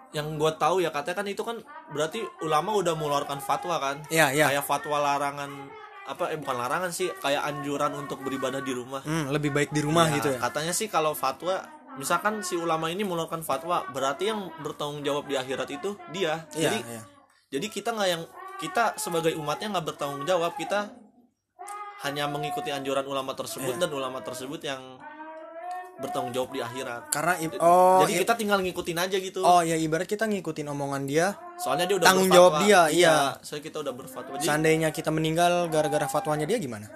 [0.09, 1.57] yang gue tahu ya katanya kan itu kan
[1.89, 4.45] berarti ulama udah mengeluarkan fatwa kan Iya, iya.
[4.47, 5.49] kayak fatwa larangan
[6.03, 9.79] apa eh bukan larangan sih kayak anjuran untuk beribadah di rumah Hmm, lebih baik di
[9.79, 10.39] rumah Ya, gitu ya.
[10.39, 11.63] katanya sih kalau fatwa
[11.93, 16.67] misalkan si ulama ini mengeluarkan fatwa berarti yang bertanggung jawab di akhirat itu dia Iya,
[16.67, 17.01] jadi iya.
[17.49, 18.23] jadi kita nggak yang
[18.55, 20.91] kita sebagai umatnya nggak bertanggung jawab kita
[22.01, 24.99] hanya mengikuti anjuran ulama tersebut dan ulama tersebut yang
[26.01, 27.13] bertanggung jawab di akhirat.
[27.13, 29.39] Karena oh jadi kita tinggal ngikutin aja gitu.
[29.45, 32.49] oh ya ibarat kita ngikutin omongan dia soalnya dia udah tanggung berfatwa.
[32.49, 33.17] jawab dia, iya.
[33.45, 34.33] soalnya kita udah berfatwa.
[34.41, 36.89] Jadi seandainya kita meninggal gara-gara fatwanya dia gimana?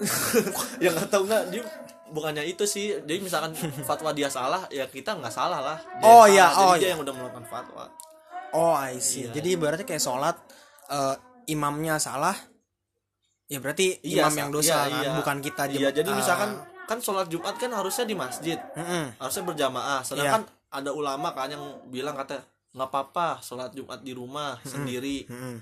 [0.84, 1.42] Yang nggak tahu nggak.
[1.52, 1.62] Dia
[2.10, 2.96] bukannya itu sih.
[3.04, 3.52] Jadi misalkan
[3.88, 5.78] fatwa dia salah ya kita nggak salah lah.
[6.00, 6.90] Dia Oh, iya, salah, jadi oh, dia iya.
[6.96, 7.84] yang udah melakukan fatwa.
[8.50, 9.28] Oh I see.
[9.28, 9.38] Iya.
[9.38, 10.36] jadi ibaratnya kayak sholat
[10.90, 11.14] eh,
[11.50, 12.34] imamnya salah
[13.50, 15.10] ya berarti Iya, imam yang dosa iya, kan iya.
[15.18, 16.50] bukan kita iya jadi ah, misalkan
[16.90, 18.58] kan sholat jumat kan harusnya di masjid.
[18.74, 19.14] Mm-mm.
[19.16, 20.02] harusnya berjamaah.
[20.02, 20.74] Sedangkan Iya.
[20.74, 25.30] ada ulama kan yang bilang kata nggak apa-apa sholat jumat di rumah sendiri.
[25.30, 25.56] Mm-mm.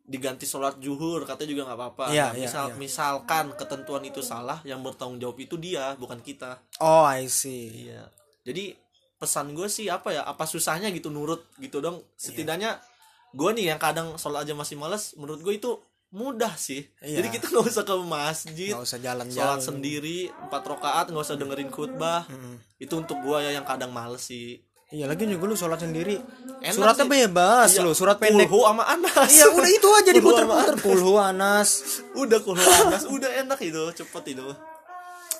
[0.00, 2.04] diganti sholat zuhur katanya juga nggak apa-apa.
[2.10, 2.76] Iya, Nah, iya, misal iya.
[2.76, 6.58] misalkan ketentuan itu salah yang bertanggung jawab itu dia bukan kita.
[6.82, 7.86] Oh I see.
[7.86, 8.10] Iya.
[8.42, 8.74] Jadi
[9.16, 12.02] pesan gue sih apa ya apa susahnya gitu nurut gitu dong.
[12.18, 12.82] Setidaknya
[13.30, 15.78] gue nih yang kadang sholat aja masih males menurut gue itu
[16.10, 16.90] mudah sih.
[16.98, 17.22] Iya.
[17.22, 21.36] jadi kita nggak usah ke masjid nggak usah sholat jalan-jalan sendiri empat rakaat nggak usah
[21.36, 22.26] dengerin khutbah.
[22.26, 22.58] Mm-mm.
[22.76, 24.58] itu untuk gue ya yang kadang males sih.
[24.90, 26.18] Iya lagi juga lu sholat sendiri.
[26.60, 27.10] Enak suratnya sih.
[27.30, 28.50] bas Iya, lu surat pendek.
[28.50, 29.30] kulhu sama anas.
[29.30, 31.68] Iya udah itu aja diputer-puter kulhu anas.
[32.18, 34.42] Udah kulhu anas udah enak itu cepet itu.
[34.42, 34.58] Nah,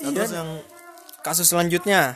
[0.06, 0.22] Iya.
[0.22, 0.48] terus yang
[1.20, 2.14] kasus selanjutnya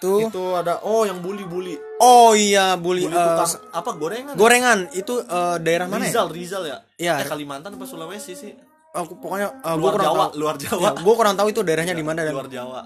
[0.00, 0.14] itu?
[0.26, 4.78] Itu ada oh yang bully bully oh iya bully, bully eh, tukang apa gorengan gorengan.
[4.90, 6.16] Itu eh, daerah mana ya?
[6.16, 6.78] Rizal Rizal ya?
[6.96, 7.14] Iya.
[7.20, 8.52] Eh, Kalimantan apa Sulawesi sih?
[8.90, 10.40] Aku pokoknya eh, gua luar kurang Jawa tahu.
[10.40, 10.80] luar Jawa.
[10.82, 12.80] Ya, gua kurang tahu itu daerahnya di mana dan luar Jawa.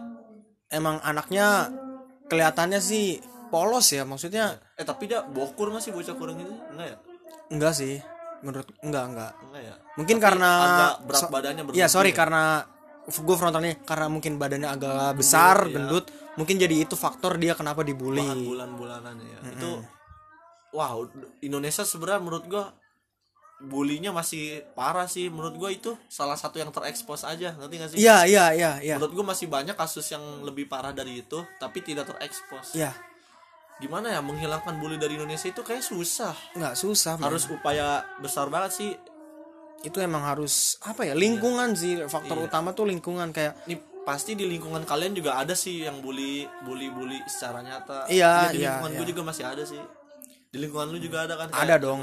[0.66, 1.70] emang anaknya
[2.26, 6.50] kelihatannya sih polos ya maksudnya eh tapi dia bokur nggak sih bocah kurang itu?
[6.74, 6.96] Enggak ya?
[7.46, 7.94] Enggak sih
[8.42, 9.32] menurut enggak enggak.
[9.38, 9.74] Enggak ya?
[9.94, 12.16] Mungkin Tapi karena agak berat badannya Iya berlebih sorry ya.
[12.18, 12.42] karena
[13.04, 15.76] gue frontalnya karena mungkin badannya agak besar iya.
[15.76, 18.22] gendut mungkin jadi itu faktor dia kenapa dibully.
[18.22, 19.38] Bulan-bulanan ya.
[19.54, 19.82] Itu
[20.74, 21.06] wow
[21.42, 22.74] Indonesia sebenarnya menurut gua
[23.62, 25.30] bulinya masih parah sih.
[25.30, 27.98] Menurut gua itu salah satu yang terekspos aja ngerti gak sih?
[28.02, 28.96] Iya iya iya iya.
[28.98, 32.74] Menurut gua masih banyak kasus yang lebih parah dari itu tapi tidak terekspos.
[32.74, 32.90] Iya.
[33.78, 36.34] Gimana ya menghilangkan bully dari Indonesia itu kayak susah.
[36.54, 37.30] Nggak susah man.
[37.30, 38.90] harus upaya besar banget sih
[39.84, 42.00] itu emang harus apa ya lingkungan sih.
[42.08, 42.46] Faktor Iya.
[42.48, 46.88] utama tuh lingkungan kayak nih pasti di lingkungan kalian juga ada sih yang bully bully
[46.88, 48.08] bully secara nyata.
[48.08, 48.98] Iya, di iya, lingkungan iya.
[48.98, 49.80] gue juga masih ada sih.
[50.48, 52.02] Di lingkungan lu juga ada kan Kayak- ada dong.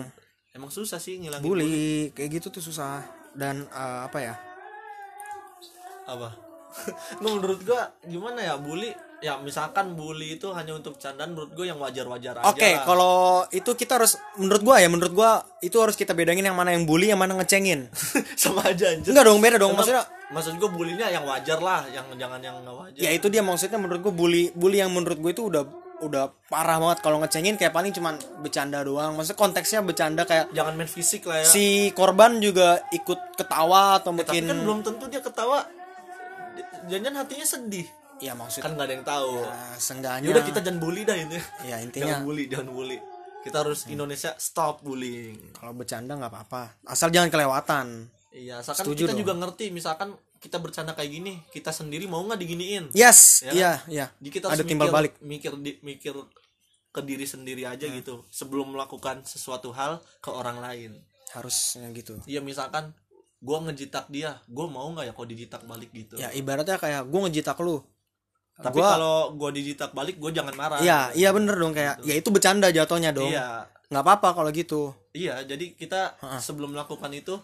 [0.52, 3.02] Emang susah sih ngilangin bully kayak gitu tuh susah.
[3.34, 4.36] Dan eh, apa ya?
[6.06, 6.30] Apa?
[7.20, 11.66] Nggak, menurut gua gimana ya bully ya misalkan bully itu hanya untuk candaan menurut gua
[11.70, 12.84] yang wajar-wajar aja Oke, lah.
[12.90, 16.74] kalau itu kita harus menurut gua ya, menurut gua itu harus kita bedain yang mana
[16.74, 17.94] yang bully, yang mana ngecengin.
[18.42, 19.78] sama aja anjir Enggak dong, beda dong.
[19.78, 20.04] Maksudnya
[20.34, 23.76] maksud gua bulinya yang wajar lah yang jangan yang nggak wajar ya itu dia maksudnya
[23.78, 25.64] menurut gua bully bully yang menurut gua itu udah
[26.02, 29.14] udah parah banget kalau ngecengin kayak paling cuman bercanda doang.
[29.14, 34.10] Maksudnya konteksnya bercanda kayak jangan main fisik lah ya si korban juga ikut ketawa atau
[34.18, 35.62] tapi mungkin kan belum tentu dia ketawa
[36.90, 39.34] jangan hatinya sedih ya maksud kan nggak ada yang tahu.
[39.42, 41.40] Nah, seenggaknya Yaudah kita jangan bully dah ini.
[41.64, 42.98] Ya intinya jangan bully jangan bully.
[43.42, 45.36] Kita harus Indonesia stop bullying.
[45.52, 46.78] Kalau bercanda nggak apa-apa.
[46.84, 48.06] Asal jangan kelewatan.
[48.32, 49.20] Iya asalkan Setuju kita dong.
[49.20, 52.86] juga ngerti misalkan kita bercanda kayak gini kita sendiri mau nggak diginiin?
[52.94, 53.54] Yes Ya kan?
[53.54, 54.06] iya iya.
[54.16, 55.14] Jadi kita ada timbal mikir, balik.
[55.20, 56.14] mikir di- mikir
[56.88, 57.98] ke diri sendiri aja Hmm.
[57.98, 60.92] gitu sebelum melakukan sesuatu hal ke orang lain.
[61.30, 62.22] Harusnya gitu.
[62.24, 62.94] Iya misalkan
[63.38, 66.14] gua ngejitak dia gua mau nggak ya kalau dijitak balik gitu?
[66.16, 67.82] Ya ibaratnya kayak gue ngejitak lu
[68.62, 72.14] tapi gua- kalau gua dijitak balik gua jangan marah Iya, iya bener dong kayak ya
[72.14, 73.28] itu bercanda jatuhnya dong.
[73.28, 74.96] iya nggak apa-apa kalau gitu.
[75.12, 77.36] Iya, jadi kita sebelum melakukan itu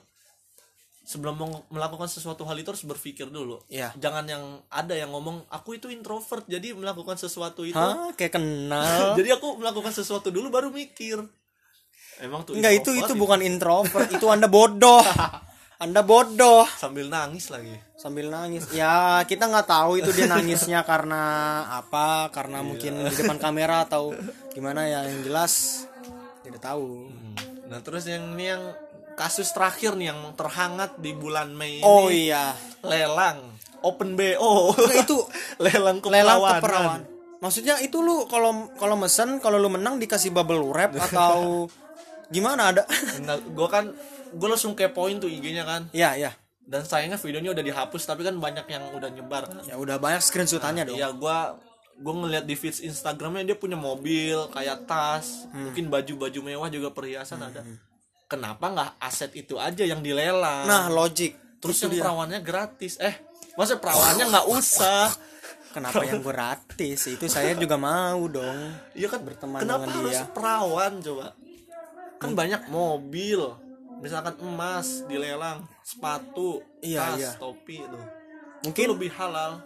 [1.04, 3.64] sebelum mau melakukan sesuatu hal itu harus berpikir dulu.
[3.68, 3.92] Iya.
[3.96, 7.76] Jangan yang ada yang ngomong aku itu introvert, jadi melakukan sesuatu itu.
[7.76, 9.16] Hah, kayak kenal.
[9.20, 11.20] Jadi aku melakukan sesuatu dulu baru mikir.
[12.20, 15.00] Emang tuh Enggak itu itu bukan introvert, itu Anda bodoh.
[15.78, 17.78] Anda bodoh sambil nangis lagi.
[17.98, 18.66] sambil nangis.
[18.74, 21.22] Ya, kita nggak tahu itu dia nangisnya karena
[21.70, 24.14] apa, karena mungkin di depan kamera atau
[24.54, 25.86] gimana ya yang jelas
[26.42, 27.10] tidak tahu.
[27.70, 28.64] Nah, terus yang ini yang
[29.18, 32.54] kasus terakhir nih yang terhangat di bulan Mei Oh ini iya.
[32.86, 34.74] lelang open BO.
[34.78, 35.18] Nah, itu
[35.66, 36.58] lelang lelang keperawanan.
[36.62, 37.02] keperawan.
[37.38, 41.66] Maksudnya itu lu kalau kalau mesen kalau lu menang dikasih bubble wrap atau
[42.34, 42.84] gimana ada?
[43.26, 43.94] Nah, gua kan
[44.30, 45.88] gue langsung kepoin tuh IG-nya kan.
[45.92, 46.32] Iya, iya.
[46.62, 50.20] dan sayangnya videonya udah dihapus tapi kan banyak yang udah nyebar kan Ya udah banyak
[50.20, 50.96] screenshotannya dong.
[50.96, 51.56] Iya gua
[51.96, 55.72] gua ngeliat di feeds Instagramnya dia punya mobil kayak tas Hmm.
[55.72, 57.64] mungkin baju-baju mewah juga perhiasan ada
[58.26, 61.40] kenapa nggak aset itu aja yang dilelang Nah, logic.
[61.58, 62.04] terus Itu yang dia.
[62.04, 63.16] perawannya gratis eh
[63.54, 65.08] masa perawannya nggak usah
[65.68, 67.06] Kenapa yang gratis?
[67.08, 68.76] Itu saya juga mau dong.
[68.92, 70.26] iya kan Berteman kenapa dengan harus dia.
[70.28, 71.28] perawan coba
[72.18, 73.56] kan banyak mobil
[73.98, 77.32] misalkan emas dilelang sepatu Iya, tas iya.
[77.36, 78.00] topi itu
[78.62, 79.62] mungkin itu lebih halal.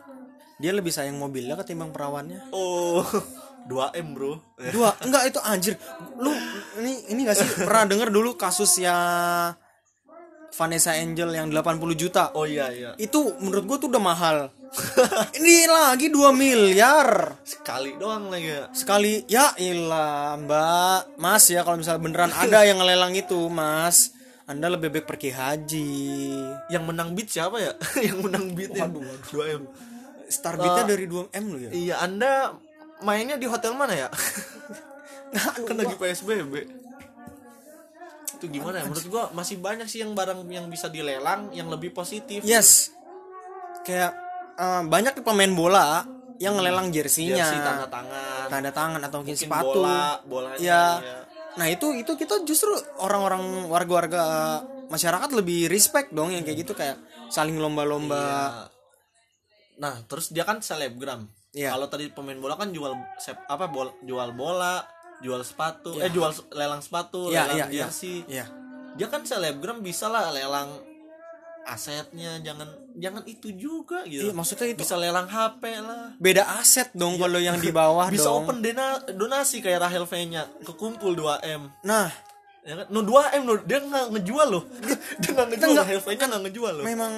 [0.55, 2.53] dia lebih sayang mobilnya ketimbang perawannya.
[2.53, 3.01] Oh
[3.69, 4.41] 2 m bro.
[4.73, 4.89] Dua?
[5.01, 5.73] Enggak itu anjir.
[6.17, 6.33] Lu
[6.77, 7.45] ini ini gak sih?
[7.61, 8.93] Pernah denger dulu kasusnya
[10.51, 12.29] Vanessa Angel yang 80 juta?
[12.33, 12.91] Oh iya iya.
[12.97, 14.37] Itu menurut gue tuh udah mahal.
[15.39, 17.35] Ini lagi 2 miliar.
[17.43, 18.65] Sekali doang lagi ya.
[18.71, 21.15] Sekali ya ilah mbak.
[21.15, 24.11] Mas ya kalau misalnya beneran ada yang ngelelang itu mas
[24.49, 25.91] anda lebih baik pergi haji.
[26.73, 27.73] Yang menang beat siapa ya?
[28.07, 28.87] Yang menang beat ya?
[28.87, 29.63] 2 m.
[30.31, 31.69] Star beatnya dari 2 m lo ya?
[31.75, 32.55] iya anda
[33.03, 34.09] mainnya di hotel mana ya?
[35.67, 36.81] Kan lagi psbb
[38.41, 38.89] itu gimana ya?
[38.89, 42.41] Menurut gua masih banyak sih yang barang yang bisa dilelang yang lebih positif.
[42.41, 42.89] Yes.
[43.85, 44.17] Kayak
[44.57, 46.01] eh, banyak pemain bola
[46.41, 47.37] yang ngelelang jersinya.
[47.37, 48.45] Jersey tanda tangan.
[48.49, 49.85] Tanda tangan atau mungkin mungkin sepatu.
[49.85, 51.20] bola bolanya ya ya.
[51.51, 54.23] Nah itu itu kita justru orang-orang warga-warga
[54.87, 58.69] masyarakat lebih respect dong yang kayak gitu kayak saling lomba-lomba Iya.
[59.79, 61.75] nah terus dia kan selebgram Iya.
[61.75, 64.83] kalau tadi pemain bola kan jual sep, apa bol, jual bola
[65.19, 67.81] jual sepatu eh jual lelang sepatu Iya, lelang iya, iya.
[67.87, 68.45] jersey Iya.
[68.95, 70.90] dia kan selebgram bisa lah lelang
[71.63, 74.27] asetnya jangan jangan itu juga gitu.
[74.27, 76.17] Iya, maksudnya itu bisa lelang HP lah.
[76.17, 78.13] beda aset dong kalau yang di bawah Iya.
[78.15, 78.43] bisa dong.
[78.43, 81.69] open dena, donasi kayak Rahel V nya kekumpul 2 m.
[81.81, 82.09] Nah.
[82.61, 82.85] Ya kan?
[82.89, 84.63] No 2 m loh dia nggak ngejual loh.
[85.21, 86.85] Dia nggak ngejual Rahel V nya nggak ngejual loh.
[86.85, 87.13] Memang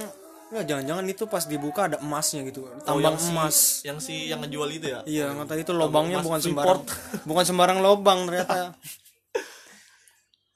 [0.54, 2.64] nggak jangan-jangan itu pas dibuka ada emasnya gitu.
[2.64, 3.58] Oh, tambang yang si- emas.
[3.82, 5.00] yang si yang ngejual itu ya?
[5.04, 6.80] Iya nggak tadi itu lobangnya bukan sembarang
[7.30, 8.72] bukan sembarang lobang ternyata.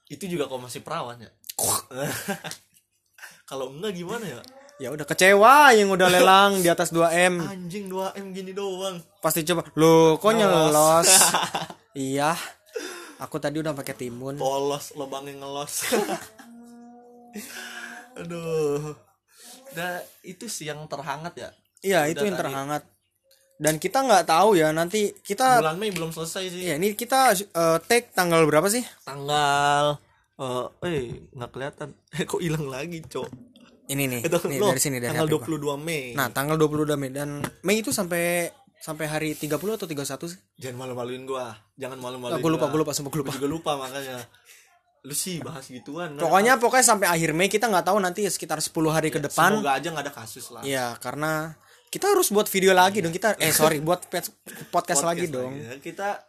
[0.07, 1.31] Itu juga kok masih perawan ya
[3.47, 4.41] kalau enggak gimana ya?
[4.77, 7.33] Ya udah kecewa yang udah lelang di atas 2 m.
[7.41, 9.01] Anjing 2 m gini doang.
[9.23, 11.09] Pasti coba lo kok nyelos
[11.97, 12.35] iya.
[13.17, 14.37] Aku tadi udah pakai timun.
[14.37, 15.89] Polos lubangnya ngelos.
[18.21, 18.93] Aduh.
[19.73, 21.49] Nah itu sih yang terhangat ya?
[21.81, 22.41] Iya itu yang tadi.
[22.45, 22.83] terhangat.
[23.57, 26.61] Dan kita nggak tahu ya nanti kita bulan Mei belum selesai sih.
[26.69, 28.85] Ya ini kita eh, take tanggal berapa sih?
[29.01, 29.97] Tanggal
[30.37, 30.99] eh eh
[31.31, 33.29] nggak kelihatan eh kok hilang lagi cok
[33.87, 35.75] ini nih itu nih loh, dari sini dari tanggal HP gua.
[35.77, 37.29] 22 Mei nah tanggal 22 Mei dan
[37.61, 42.37] Mei itu sampai sampai hari 30 atau 31 sih jangan malu-maluin gua jangan Nah, malu-maluin
[42.37, 42.79] gue lupa gua.
[42.79, 44.17] lupa gue lupa Gua juga lupa makanya
[45.01, 48.59] lu sih bahas gituan Nah, pokoknya pokoknya sampai akhir Mei kita nggak tahu nanti sekitar
[48.59, 51.55] 10 hari ke depan semoga aja nggak ada kasus lah Iya, karena
[51.87, 53.15] kita harus buat video lagi dong.
[53.15, 54.35] Kita eh sorry, buat pet-
[54.67, 55.55] podcast, lagi dong.
[55.55, 55.79] ya.
[55.79, 56.19] kita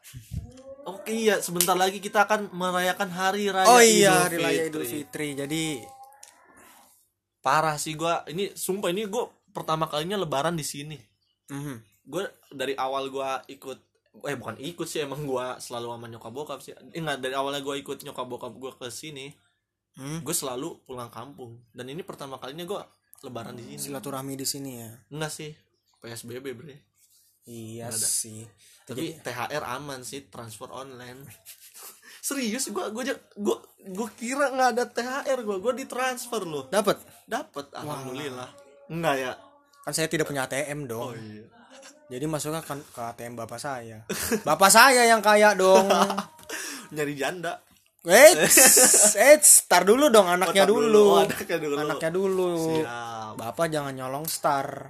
[0.89, 4.69] oke iya sebentar lagi kita akan merayakan hari raya Oh Idul iya, hari raya Fitri.
[4.73, 5.29] Idul Fitri.
[5.37, 5.65] Jadi
[7.45, 10.99] parah sih gua ini sumpah ini gua pertama kalinya lebaran di sini
[11.49, 12.05] mhm.
[12.09, 13.79] gue dari awal gua ikut
[14.27, 17.65] eh bukan ikut sih emang gua selalu sama nyokap bokap sih eh, enggak dari awalnya
[17.65, 19.33] gua ikut nyokap bokap gua ke sini
[19.99, 22.87] Hmm, gue selalu pulang kampung dan ini pertama kalinya gua
[23.27, 24.95] lebaran di sini silaturahmi di sini ya.
[25.11, 25.51] enggak sih
[25.99, 26.79] psbb bre
[27.49, 28.45] Iya sih.
[28.85, 31.25] tapi THR aman sih transfer online
[32.21, 33.57] serius gua gua gua
[33.87, 37.01] gua kira nggak ada THR gua gua ditransfer loh Dapat.
[37.25, 38.49] dapat alhamdulillah
[38.89, 39.33] enggak ya
[39.81, 41.01] Kan saya tidak punya ATM dong.
[41.03, 41.45] oh iya
[42.13, 44.05] Jadi masuknya kan ke ATM bapak saya.
[44.49, 45.89] bapak saya yang kaya dong.
[46.89, 47.61] nyari janda
[48.01, 48.57] Eits,
[49.15, 50.89] eits, tar dulu dong anaknya tar dulu.
[50.89, 51.05] dulu.
[51.11, 51.75] Oh, anaknya dulu.
[51.77, 52.51] Anaknya dulu.
[52.81, 53.33] Siap.
[53.37, 54.89] Bapak jangan nyolong star.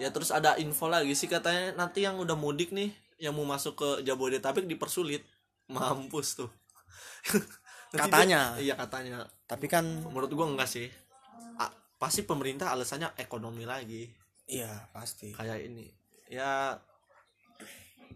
[0.00, 3.78] Ya terus ada info lagi sih katanya nanti yang udah mudik nih yang mau masuk
[3.78, 5.22] ke Jabodetabek dipersulit.
[5.70, 6.50] Mampus tuh.
[7.92, 8.56] Katanya.
[8.58, 9.28] dia- iya katanya.
[9.46, 10.88] Tapi kan menurut gua enggak sih.
[11.60, 14.08] A- pasti pemerintah alasannya ekonomi lagi.
[14.48, 15.30] Iya pasti.
[15.30, 15.86] kayak ini.
[16.26, 16.80] Ya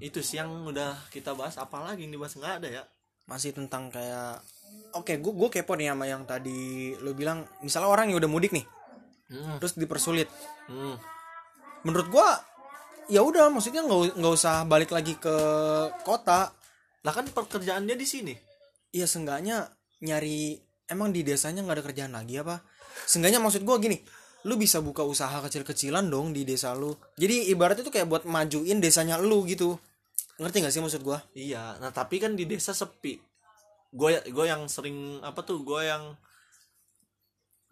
[0.00, 1.60] itu sih yang udah kita bahas.
[1.60, 2.34] Apalagi yang dibahas?
[2.34, 2.82] Nggak ada ya.
[3.28, 4.40] Masih tentang kayak
[4.96, 7.44] oke gue gue kepo nih sama yang tadi lo bilang.
[7.60, 8.66] Misalnya orang yang udah mudik nih
[9.30, 9.60] hmm.
[9.62, 10.28] terus dipersulit.
[10.66, 10.96] Hmm.
[11.86, 12.28] Menurut gue
[13.14, 15.36] ya udah maksudnya nggak nggak usah balik lagi ke
[16.02, 16.50] kota.
[17.06, 18.34] Lah kan pekerjaan dia di sini.
[18.90, 19.70] Iya seenggaknya
[20.02, 20.58] nyari
[20.90, 22.58] emang di desanya nggak ada kerjaan lagi apa?
[23.06, 23.98] Seenggaknya maksud gue gini
[24.46, 26.94] lu bisa buka usaha kecil-kecilan dong di desa lu.
[27.18, 29.74] Jadi ibaratnya tuh kayak buat majuin desanya lu gitu.
[30.38, 33.18] Ngerti gak sih maksud gue Iya, nah tapi kan di desa sepi.
[33.90, 36.14] Gue gue yang sering apa tuh gue yang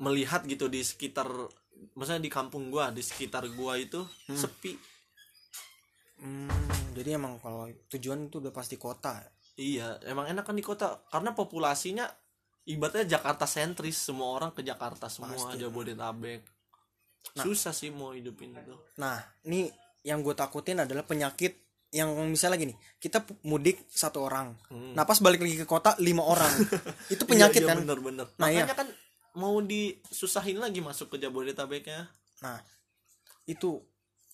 [0.03, 1.31] melihat gitu di sekitar,
[1.93, 4.73] maksudnya di kampung gue, di sekitar gue itu sepi.
[6.17, 9.21] hmm, jadi emang kalau tujuan itu udah pasti kota
[9.55, 12.11] Iya, emang enak kan di kota karena populasinya
[12.67, 15.63] ibaratnya Jakarta sentris, semua orang ke Jakarta semua Pasti.
[15.63, 16.43] Jabodetabek.
[17.39, 18.75] Susah sih mau hidupin itu.
[18.99, 19.15] Nah,
[19.47, 19.71] ini
[20.03, 21.55] yang gue takutin adalah penyakit
[21.89, 24.99] yang misalnya gini kita mudik satu orang Hmm.
[24.99, 26.51] nah pas balik lagi ke kota lima orang
[27.15, 28.67] itu penyakit Iya, iya, kan bener-bener Nah, iya.
[28.67, 28.89] makanya kan
[29.35, 32.11] mau disusahin lagi masuk ke Jabodetabeknya?
[32.43, 32.59] Nah
[33.45, 33.83] itu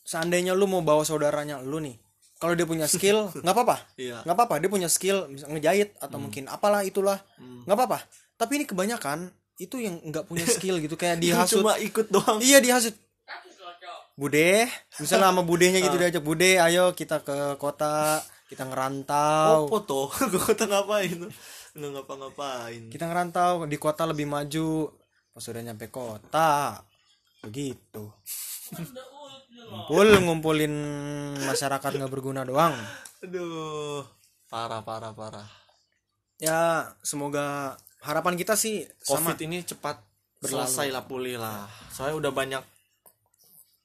[0.07, 1.99] seandainya lu mau bawa saudaranya lu nih
[2.41, 3.77] kalau dia punya skill nggak apa-apa.
[4.01, 4.25] Iya.
[4.25, 7.21] Nggak apa-apa dia punya skill ngejahit atau mungkin apalah itulah.
[7.37, 7.65] Hmm.
[7.69, 7.99] nggak apa-apa.
[8.41, 9.29] Tapi ini kebanyakan
[9.61, 11.61] itu yang nggak punya skill gitu kayak dihasut.
[11.61, 12.41] Cuma ikut doang.
[12.41, 12.97] Iya dihasut.
[14.21, 14.69] Bude
[15.01, 18.21] misalnya sama budenya gitu diajak bude ayo kita ke kota
[18.53, 19.65] kita ngerantau.
[19.65, 21.25] Oh foto gue kata ngapain
[21.75, 22.83] nggak ngapa-ngapain?
[22.91, 24.91] Kita ngerantau di kota lebih maju.
[25.31, 26.83] Pas udah nyampe kota
[27.41, 28.11] begitu.
[29.71, 30.75] Ngumpul ngumpulin
[31.47, 32.75] masyarakat nggak berguna doang.
[33.23, 34.03] Aduh
[34.51, 35.49] parah parah parah.
[36.43, 39.31] Ya semoga harapan kita sih sama.
[39.33, 40.03] Covid ini cepat
[40.43, 41.71] selesai lah pulih lah.
[41.95, 42.63] Soalnya udah banyak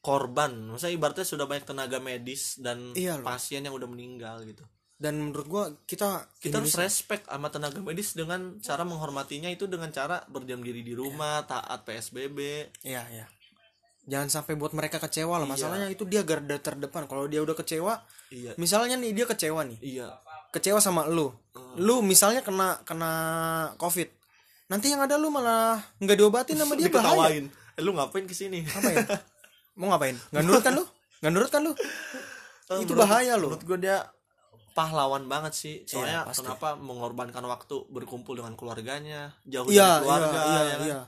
[0.02, 0.74] korban.
[0.74, 3.26] Maksudnya ibaratnya sudah banyak tenaga medis dan Iya loh.
[3.28, 8.12] pasien yang udah meninggal gitu dan menurut gua kita kita harus respect sama tenaga medis
[8.12, 12.40] dengan cara menghormatinya itu dengan cara berdiam diri di rumah taat psbb
[12.82, 13.26] Iya, iya.
[14.06, 15.42] Jangan sampai buat mereka kecewa Iya.
[15.42, 15.50] loh.
[15.50, 17.06] Masalahnya itu dia garda terdepan.
[17.06, 19.80] Kalau dia udah kecewa, iya misalnya nih dia kecewa nih.
[19.82, 20.08] iya
[20.48, 21.34] Kecewa sama lu.
[21.76, 23.12] Lu misalnya kena kena
[23.76, 24.08] Covid.
[24.66, 27.34] Nanti yang ada lu malah nggak diobatin sama dia bahaya.
[27.76, 28.98] eh, lu ngapain ke sini Ngapain?
[29.76, 30.16] Mau ngapain?
[30.32, 30.84] Nggak nurut kan lu?
[31.20, 31.74] Nggak nurut kan lu?
[31.74, 33.52] Eh, Itu menurut- bahaya loh.
[33.52, 33.98] menurut gue dia
[34.76, 36.44] pahlawan banget sih soalnya Iya, pasti.
[36.44, 40.86] kenapa mengorbankan waktu berkumpul dengan keluarganya jauh Iya, dari iya, keluarga iya, ya kan?
[40.86, 41.00] iya.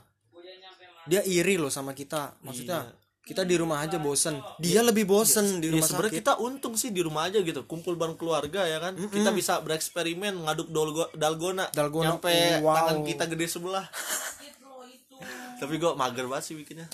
[1.04, 2.36] Dia iri loh sama kita.
[2.40, 2.92] Maksudnya Iya.
[3.22, 4.40] kita di rumah aja bosen.
[4.56, 6.20] Dia lebih bosen di Ya rumah sebenarnya sakit.
[6.24, 10.48] kita untung sih di rumah aja gitu kumpul bareng keluarga ya kan kita bisa bereksperimen
[10.48, 12.72] ngaduk dolgo, dalgona, Dalgona, nyampe wow.
[12.72, 13.84] tangan kita gede sebelah
[15.60, 16.88] tapi gue mager banget sih bikinnya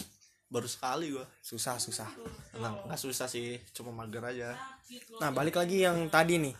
[0.54, 2.06] baru sekali gue Susah, susah.
[2.54, 4.54] nggak nggak susah sih cuma mager aja.
[5.18, 6.54] Nah balik lagi yang tadi nih.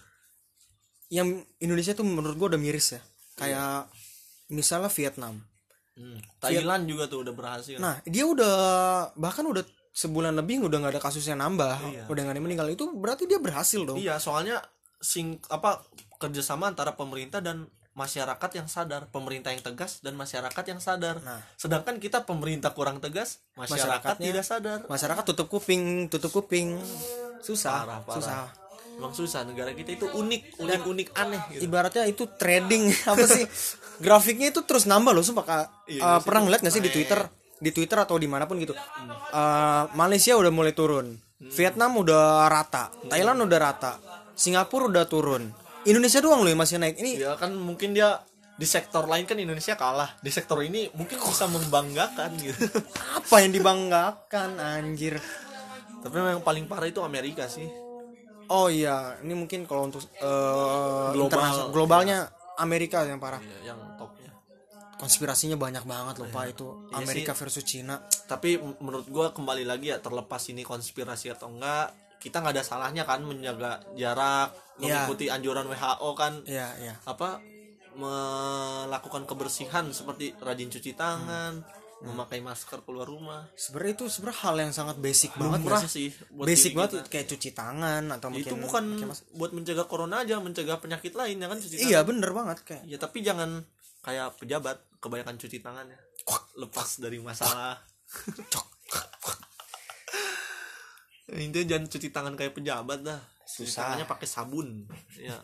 [1.15, 3.01] Yang Indonesia tuh menurut gua udah miris ya.
[3.39, 3.87] Kayak
[4.51, 5.39] misalnya Vietnam.
[5.95, 6.19] Hmm.
[6.43, 7.79] Thailand juga tuh udah berhasil.
[7.79, 8.57] Nah dia udah
[9.15, 9.63] Bahkan udah
[9.95, 12.67] sebulan lebih udah nggak ada kasus yang nambah Udah nggak ada meninggal.
[12.75, 14.03] Itu berarti dia berhasil dong.
[14.03, 14.59] Iya soalnya
[14.99, 15.87] sing apa
[16.19, 21.23] kerjasama antara pemerintah dan masyarakat yang sadar pemerintah yang tegas dan masyarakat yang sadar.
[21.23, 21.41] Nah.
[21.55, 24.79] sedangkan kita pemerintah kurang tegas masyarakat tidak sadar.
[24.91, 26.83] Masyarakat tutup kuping Tutup kuping.
[27.41, 28.15] Susah Parah, parah.
[28.19, 28.39] Susah.
[28.95, 31.67] Emang susah negara kita itu unik, unik, unik aneh gitu.
[31.67, 33.47] Ibaratnya itu trading Apa sih?
[33.99, 35.67] Grafiknya itu terus nambah loh Sumpah Kak.
[35.91, 37.27] Iya, sih, Pernah ngeliat gak sih di Twitter?
[37.59, 38.75] Di Twitter atau di mana pun gitu.
[38.75, 41.19] Eh, Malaysia udah mulai turun.
[41.43, 42.91] Vietnam udah rata.
[43.11, 43.93] Thailand udah rata.
[44.35, 48.21] Singapura udah turun Indonesia doang loh yang masih naik Ini Ya kan mungkin dia
[48.55, 50.15] di sektor lain kan Indonesia kalah.
[50.23, 52.71] Di sektor ini mungkin bisa membanggakan gitu.
[53.19, 55.19] apa yang dibanggakan anjir
[56.07, 57.67] Tapi yang paling parah itu Amerika sih.
[58.47, 61.73] Oh iya Ini mungkin kalau untuk eh, Global.
[61.75, 64.31] Globalnya Amerika yang parah Iya, yang topnya.
[65.01, 67.99] Konspirasinya banyak banget loh Pak Itu Iya Amerika versus Cina
[68.31, 71.91] Tapi menurut gua kembali lagi ya terlepas ini konspirasi atau enggak,
[72.25, 75.05] kita nggak ada salahnya kan menjaga jarak, Iya.
[75.05, 76.41] mengikuti anjuran WHO kan.
[76.43, 76.95] Iya iya.
[77.05, 77.39] Apa
[77.95, 81.63] melakukan kebersihan seperti rajin cuci tangan,
[82.03, 83.47] memakai masker keluar rumah.
[83.55, 86.11] sebenarnya itu sebenarnya hal yang sangat basic banget Murah sih?
[86.29, 87.09] buat basic banget kita.
[87.09, 88.85] kayak cuci tangan atau mungkin itu bukan
[89.33, 91.57] buat mencegah corona aja mencegah penyakit lain ya kan?
[91.57, 91.89] Cuci tangan.
[91.89, 93.63] iya bener banget kayak ya tapi jangan
[94.01, 95.97] kayak pejabat kebanyakan cuci tangannya
[96.57, 97.79] lepas dari masalah
[101.33, 103.21] intinya jangan cuci tangan kayak pejabat dah.
[103.45, 103.93] Susah.
[103.93, 104.89] tangannya pakai sabun.
[105.17, 105.37] Ya.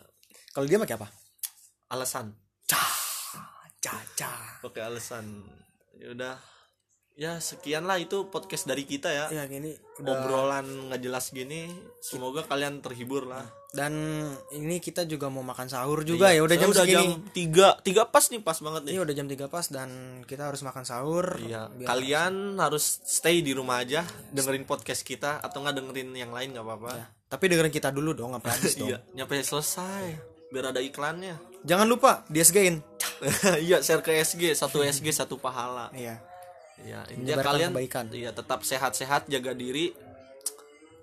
[0.53, 1.07] Kalau dia pakai apa?
[1.93, 2.33] Alasan.
[3.81, 5.41] Caca pakai alasan.
[5.97, 6.37] Ya udah
[7.13, 9.25] ya sekian lah itu podcast dari kita ya.
[9.29, 11.69] Ya gini udah obrolan nggak jelas gini
[11.99, 13.45] semoga kalian terhibur lah.
[13.71, 13.93] Dan
[14.51, 16.29] ini kita juga mau makan sahur juga.
[16.29, 16.95] Ya udah Saya jam udah segini.
[16.97, 18.91] jam tiga tiga pas nih pas banget nih.
[18.91, 19.89] Ini udah jam 3 pas dan
[20.23, 21.25] kita harus makan sahur.
[21.37, 26.31] Iya, Biar- kalian harus stay di rumah aja, dengerin podcast kita atau nggak dengerin yang
[26.31, 26.91] lain nggak apa-apa.
[26.93, 28.87] Ya, tapi dengerin kita dulu dong apa habis dong?
[28.87, 30.19] Iya, nyampe selesai,
[30.49, 31.39] biar ada iklannya.
[31.61, 32.81] jangan lupa di SG-in
[33.61, 35.93] iya, share ke SG, satu SG satu pahala.
[35.93, 36.17] iya
[36.81, 38.05] Iya, intinya kalian kebaikan.
[38.11, 39.93] iya tetap sehat-sehat, jaga diri.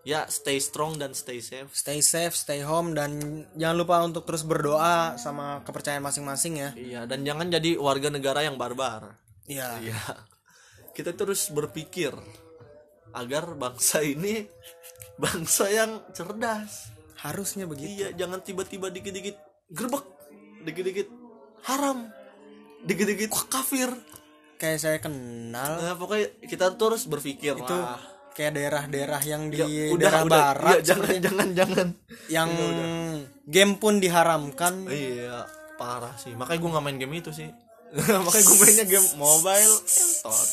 [0.02, 1.68] Ya, stay strong dan stay safe.
[1.70, 3.12] stay safe stay home dan
[3.52, 8.40] jangan lupa untuk terus berdoa sama kepercayaan masing-masing ya Iya, dan jangan jadi warga negara
[8.40, 9.20] yang barbar.
[9.44, 10.00] iya Iya.
[10.90, 12.16] Kita terus berpikir
[13.10, 14.48] agar bangsa ini
[15.22, 16.88] bangsa yang cerdas.
[17.18, 19.36] harusnya begitu Iya, jangan tiba-tiba dikit-dikit
[19.68, 20.06] gerbek,
[20.64, 21.08] dikit-dikit
[21.66, 22.08] haram,
[22.80, 23.92] dikit-dikit kafir.
[24.58, 25.78] Kayak saya kenal.
[25.78, 28.02] Nah, pokoknya kita terus berpikir itu lah.
[28.34, 31.88] kayak daerah-daerah yang di Ya, daerah barat Iya, jangan jangan jangan.
[32.28, 32.50] Yang
[33.44, 34.86] game pun diharamkan.
[34.86, 36.34] Iya parah sih.
[36.34, 37.48] Makanya gue nggak main game itu sih.
[38.26, 40.48] Makanya gue mainnya game mobile entot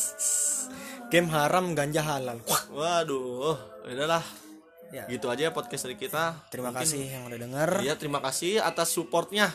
[1.06, 2.38] game haram ganja halal.
[2.70, 4.24] Waduh udahlah
[4.90, 5.04] Ya.
[5.12, 6.46] gitu aja ya podcast dari kita.
[6.48, 7.70] Terima Mungkin- kasih yang udah denger.
[7.84, 9.52] Iya terima kasih atas supportnya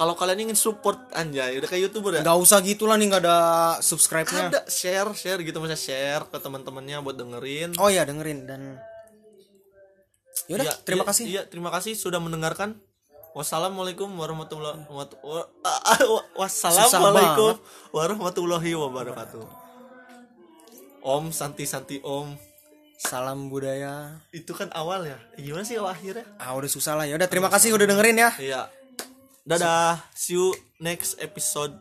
[0.00, 2.24] kalau kalian ingin support anjay udah kayak youtuber ya?
[2.24, 3.36] Nggak usah gitulah nih nggak ada
[3.84, 4.48] subscribe-nya.
[4.48, 7.76] Ada share share gitu misalnya share ke teman-temannya buat dengerin.
[7.76, 8.80] Oh ya dengerin dan
[10.48, 11.24] yaudah Iya, terima iya, kasih.
[11.28, 12.80] iya terima kasih sudah mendengarkan.
[13.36, 16.32] Wassalamualaikum warahmatullahi wabarakatuh.
[16.40, 17.60] Wassalamualaikum
[17.92, 19.44] warahmatullahi wabarakatuh.
[21.04, 22.40] Om santi santi om.
[22.96, 24.16] Salam budaya.
[24.32, 25.20] Itu kan awal ya?
[25.36, 26.24] Gimana sih akhirnya?
[26.40, 27.04] Ah udah susah lah.
[27.04, 28.32] Ya udah terima kasih udah dengerin ya.
[28.40, 28.79] Iya
[29.46, 30.04] dadah.
[30.14, 31.76] See you next episode